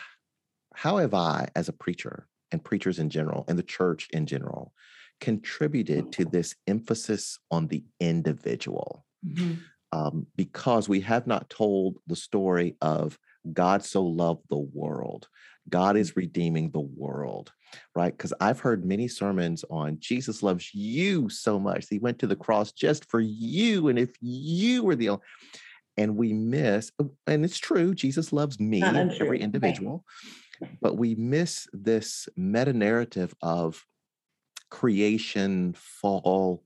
[0.74, 4.72] how have I, as a preacher and preachers in general, and the church in general,
[5.20, 9.54] contributed to this emphasis on the individual mm-hmm.
[9.92, 13.18] um, because we have not told the story of
[13.52, 15.28] God so loved the world.
[15.68, 17.52] God is redeeming the world,
[17.94, 18.14] right?
[18.14, 21.86] Because I've heard many sermons on Jesus loves you so much.
[21.88, 23.88] He went to the cross just for you.
[23.88, 25.22] And if you were the only,
[25.96, 30.04] and we miss, oh, and it's true, Jesus loves me, every individual,
[30.80, 33.84] but we miss this meta narrative of
[34.70, 36.62] creation, fall,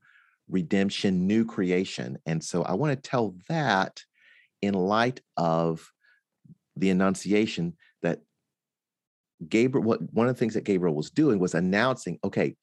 [0.49, 2.17] redemption, new creation.
[2.25, 4.03] And so I want to tell that
[4.61, 5.91] in light of
[6.75, 8.21] the Annunciation that
[9.47, 12.55] Gabriel, what one of the things that Gabriel was doing was announcing, okay,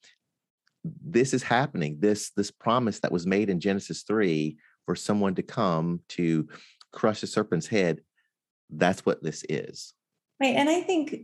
[0.83, 1.97] this is happening.
[1.99, 6.47] This this promise that was made in Genesis 3 for someone to come to
[6.91, 8.01] crush the serpent's head,
[8.69, 9.93] that's what this is.
[10.39, 10.55] Right.
[10.55, 11.15] And I think,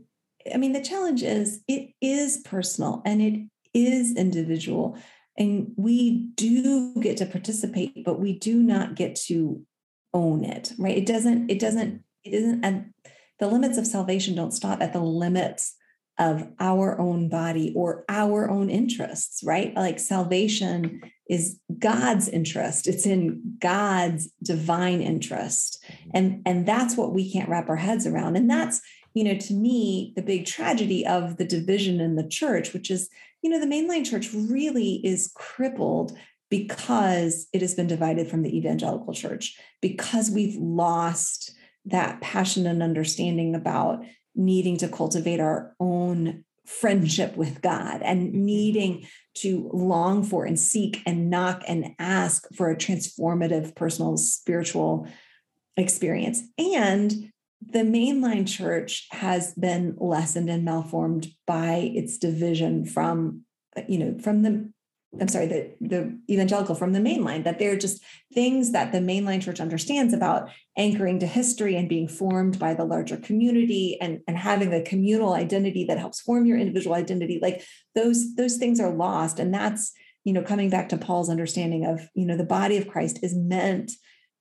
[0.53, 4.97] I mean, the challenge is it is personal and it is individual
[5.37, 9.61] and we do get to participate but we do not get to
[10.13, 12.93] own it right it doesn't it doesn't it isn't and
[13.39, 15.75] the limits of salvation don't stop at the limits
[16.19, 19.73] of our own body or our own interests, right?
[19.75, 22.87] Like salvation is God's interest.
[22.87, 25.83] It's in God's divine interest.
[25.83, 26.09] Mm-hmm.
[26.13, 28.35] And, and that's what we can't wrap our heads around.
[28.35, 28.79] And that's,
[29.13, 33.09] you know, to me, the big tragedy of the division in the church, which is,
[33.41, 36.17] you know, the mainline church really is crippled
[36.49, 41.53] because it has been divided from the evangelical church, because we've lost
[41.85, 44.03] that passion and understanding about
[44.35, 48.45] needing to cultivate our own friendship with God and mm-hmm.
[48.45, 55.07] needing to long for and seek and knock and ask for a transformative personal spiritual
[55.75, 56.41] experience.
[56.57, 57.32] And
[57.71, 63.41] the mainline church has been lessened and malformed by its division from
[63.87, 64.73] you know from the
[65.19, 68.03] I'm sorry, the, the evangelical from the mainline, that they're just
[68.33, 72.85] things that the mainline church understands about anchoring to history and being formed by the
[72.85, 77.39] larger community and, and having a communal identity that helps form your individual identity.
[77.41, 77.63] Like
[77.93, 79.39] those, those things are lost.
[79.39, 82.87] And that's, you know, coming back to Paul's understanding of, you know, the body of
[82.87, 83.91] Christ is meant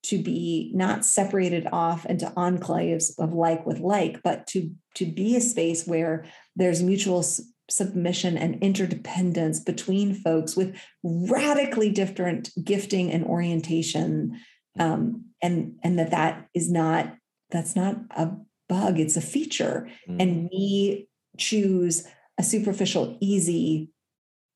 [0.04, 5.36] to be not separated off into enclaves of like with like, but to, to be
[5.36, 6.24] a space where
[6.56, 7.24] there's mutual
[7.70, 14.38] submission and interdependence between folks with radically different gifting and orientation
[14.78, 17.14] um, and and that that is not
[17.50, 18.30] that's not a
[18.68, 20.20] bug it's a feature mm.
[20.20, 21.08] and we
[21.38, 22.06] choose
[22.38, 23.91] a superficial easy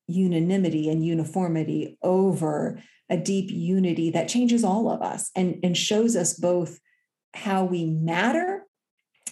[0.07, 6.15] unanimity and uniformity over a deep unity that changes all of us and, and shows
[6.15, 6.79] us both
[7.33, 8.65] how we matter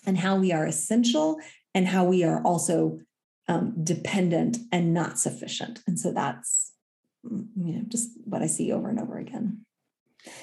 [0.05, 1.37] and how we are essential
[1.73, 2.99] and how we are also
[3.47, 5.81] um, dependent and not sufficient.
[5.87, 6.73] And so that's
[7.25, 9.65] mm, you know just what I see over and over again.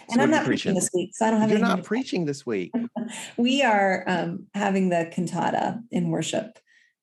[0.09, 0.75] And so I'm not preaching?
[0.75, 1.51] this week, so I don't have.
[1.51, 2.73] You're not preaching this week.
[3.37, 6.59] we are um, having the cantata in worship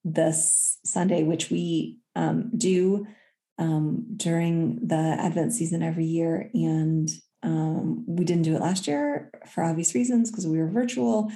[0.06, 3.06] this Sunday, which we um, do
[3.60, 7.08] um, during the Advent season every year, and
[7.44, 11.32] um, we didn't do it last year for obvious reasons because we were virtual,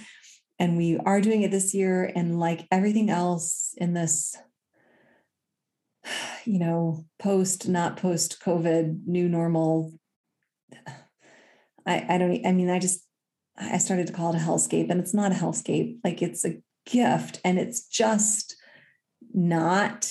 [0.57, 2.11] and we are doing it this year.
[2.15, 4.35] And like everything else in this
[6.45, 9.93] you know, post, not post COVID, new normal.
[11.85, 13.05] I, I don't, I mean, I just,
[13.57, 15.97] I started to call it a hellscape and it's not a hellscape.
[16.03, 18.55] Like it's a gift and it's just
[19.33, 20.09] not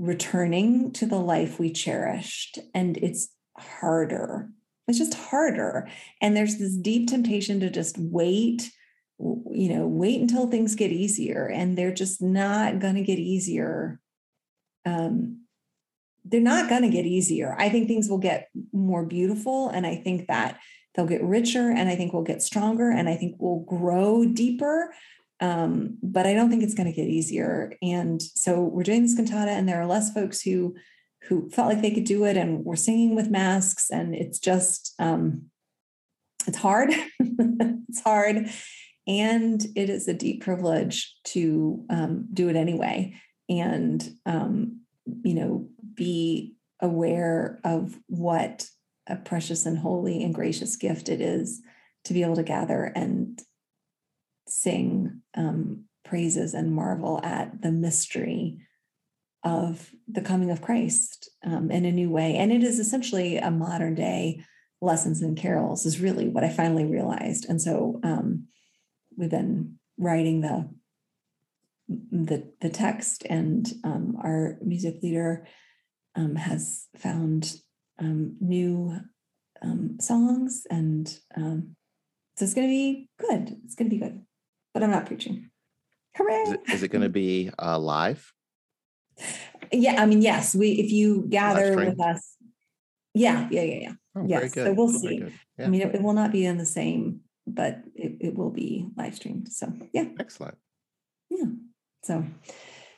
[0.00, 2.58] returning to the life we cherished.
[2.74, 4.48] And it's harder.
[4.88, 5.88] It's just harder.
[6.20, 8.70] And there's this deep temptation to just wait,
[9.18, 11.46] you know, wait until things get easier.
[11.46, 14.00] And they're just not going to get easier
[14.86, 15.42] um,
[16.24, 17.56] they're not going to get easier.
[17.58, 19.68] I think things will get more beautiful.
[19.68, 20.58] And I think that
[20.94, 24.92] they'll get richer and I think we'll get stronger and I think we'll grow deeper.
[25.40, 27.74] Um, but I don't think it's going to get easier.
[27.82, 30.76] And so we're doing this cantata, and there are less folks who
[31.24, 34.94] who felt like they could do it, and we're singing with masks, and it's just
[34.98, 35.46] um,
[36.46, 36.90] it's hard.
[37.20, 38.50] it's hard,
[39.06, 43.14] and it is a deep privilege to um, do it anyway
[43.50, 44.80] and um,
[45.22, 48.66] you know be aware of what
[49.06, 51.60] a precious and holy and gracious gift it is
[52.04, 53.42] to be able to gather and
[54.50, 58.58] sing um, praises and marvel at the mystery
[59.42, 62.36] of the coming of Christ um, in a new way.
[62.36, 64.44] And it is essentially a modern day
[64.82, 67.46] lessons and carols, is really what I finally realized.
[67.48, 68.46] And so um,
[69.16, 70.68] we've been writing the
[72.12, 75.46] the the text, and um, our music leader
[76.14, 77.56] um, has found
[77.98, 78.96] um, new
[79.60, 83.56] um, songs, and so it's going to be good.
[83.64, 84.24] It's going to be good,
[84.72, 85.50] but I'm not preaching.
[86.16, 86.42] Hooray!
[86.42, 88.32] Is it, is it going to be uh, live?
[89.72, 90.54] Yeah, I mean, yes.
[90.54, 92.36] We if you gather with us,
[93.14, 93.92] yeah, yeah, yeah, yeah.
[94.16, 95.24] Oh, yes, so we'll see.
[95.58, 95.66] Yeah.
[95.66, 98.88] I mean, it, it, will not be in the same, but it, it will be
[98.96, 99.52] live streamed.
[99.52, 100.56] So yeah, excellent.
[101.28, 101.46] Yeah.
[102.02, 102.24] So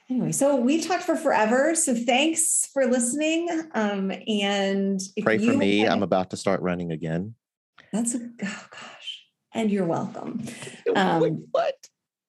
[0.09, 1.75] anyway, so we've talked for forever.
[1.75, 3.49] So thanks for listening.
[3.75, 5.87] Um, and if you pray for me.
[5.87, 7.35] I'm about to start running again.
[7.93, 8.92] That's a oh gosh.
[9.55, 10.47] And you're welcome.
[10.97, 11.75] Um, what?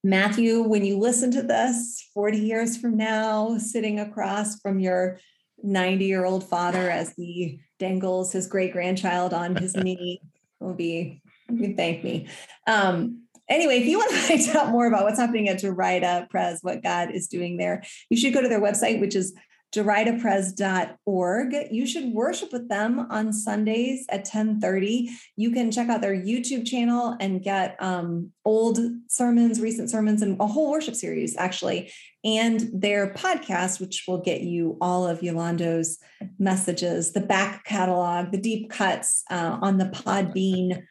[0.03, 5.19] Matthew, when you listen to this 40 years from now, sitting across from your
[5.61, 10.21] 90 year old father as he dangles his great grandchild on his knee,
[10.59, 12.27] will be, you thank me.
[12.67, 16.59] Um, anyway, if you want to find out more about what's happening at Derita Pres,
[16.61, 19.33] what God is doing there, you should go to their website, which is
[19.73, 21.55] deritapres.org.
[21.71, 25.09] You should worship with them on Sundays at 1030.
[25.35, 30.39] You can check out their YouTube channel and get um, old sermons, recent sermons, and
[30.39, 31.91] a whole worship series, actually,
[32.23, 35.97] and their podcast, which will get you all of Yolando's
[36.37, 40.83] messages, the back catalog, the deep cuts uh, on the Podbean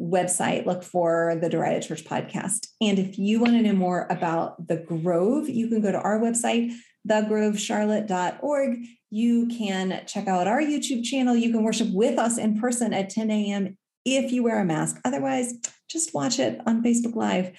[0.00, 2.68] website, look for the Derita Church podcast.
[2.80, 6.18] And if you want to know more about the Grove, you can go to our
[6.18, 6.72] website,
[7.08, 8.78] thegrovecharlotte.org.
[9.10, 11.34] You can check out our YouTube channel.
[11.34, 13.76] You can worship with us in person at 10 a.m.
[14.04, 15.00] if you wear a mask.
[15.04, 15.54] Otherwise,
[15.88, 17.52] just watch it on Facebook Live.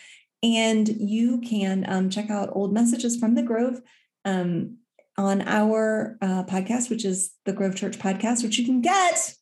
[0.44, 3.82] And you can um, check out old messages from the Grove
[4.26, 4.78] um,
[5.18, 9.36] on our uh, podcast, which is the Grove Church podcast, which you can get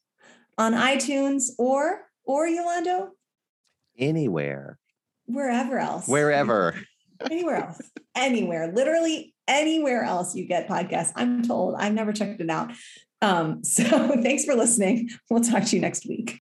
[0.58, 3.10] on iTunes or or Yolando?
[3.98, 4.78] Anywhere.
[5.26, 6.08] Wherever else.
[6.08, 6.76] Wherever.
[7.26, 7.82] Anywhere else.
[8.16, 8.72] Anywhere.
[8.74, 11.12] Literally anywhere else you get podcasts.
[11.16, 11.76] I'm told.
[11.76, 12.72] I've never checked it out.
[13.22, 13.84] Um, so
[14.22, 15.10] thanks for listening.
[15.30, 16.42] We'll talk to you next week.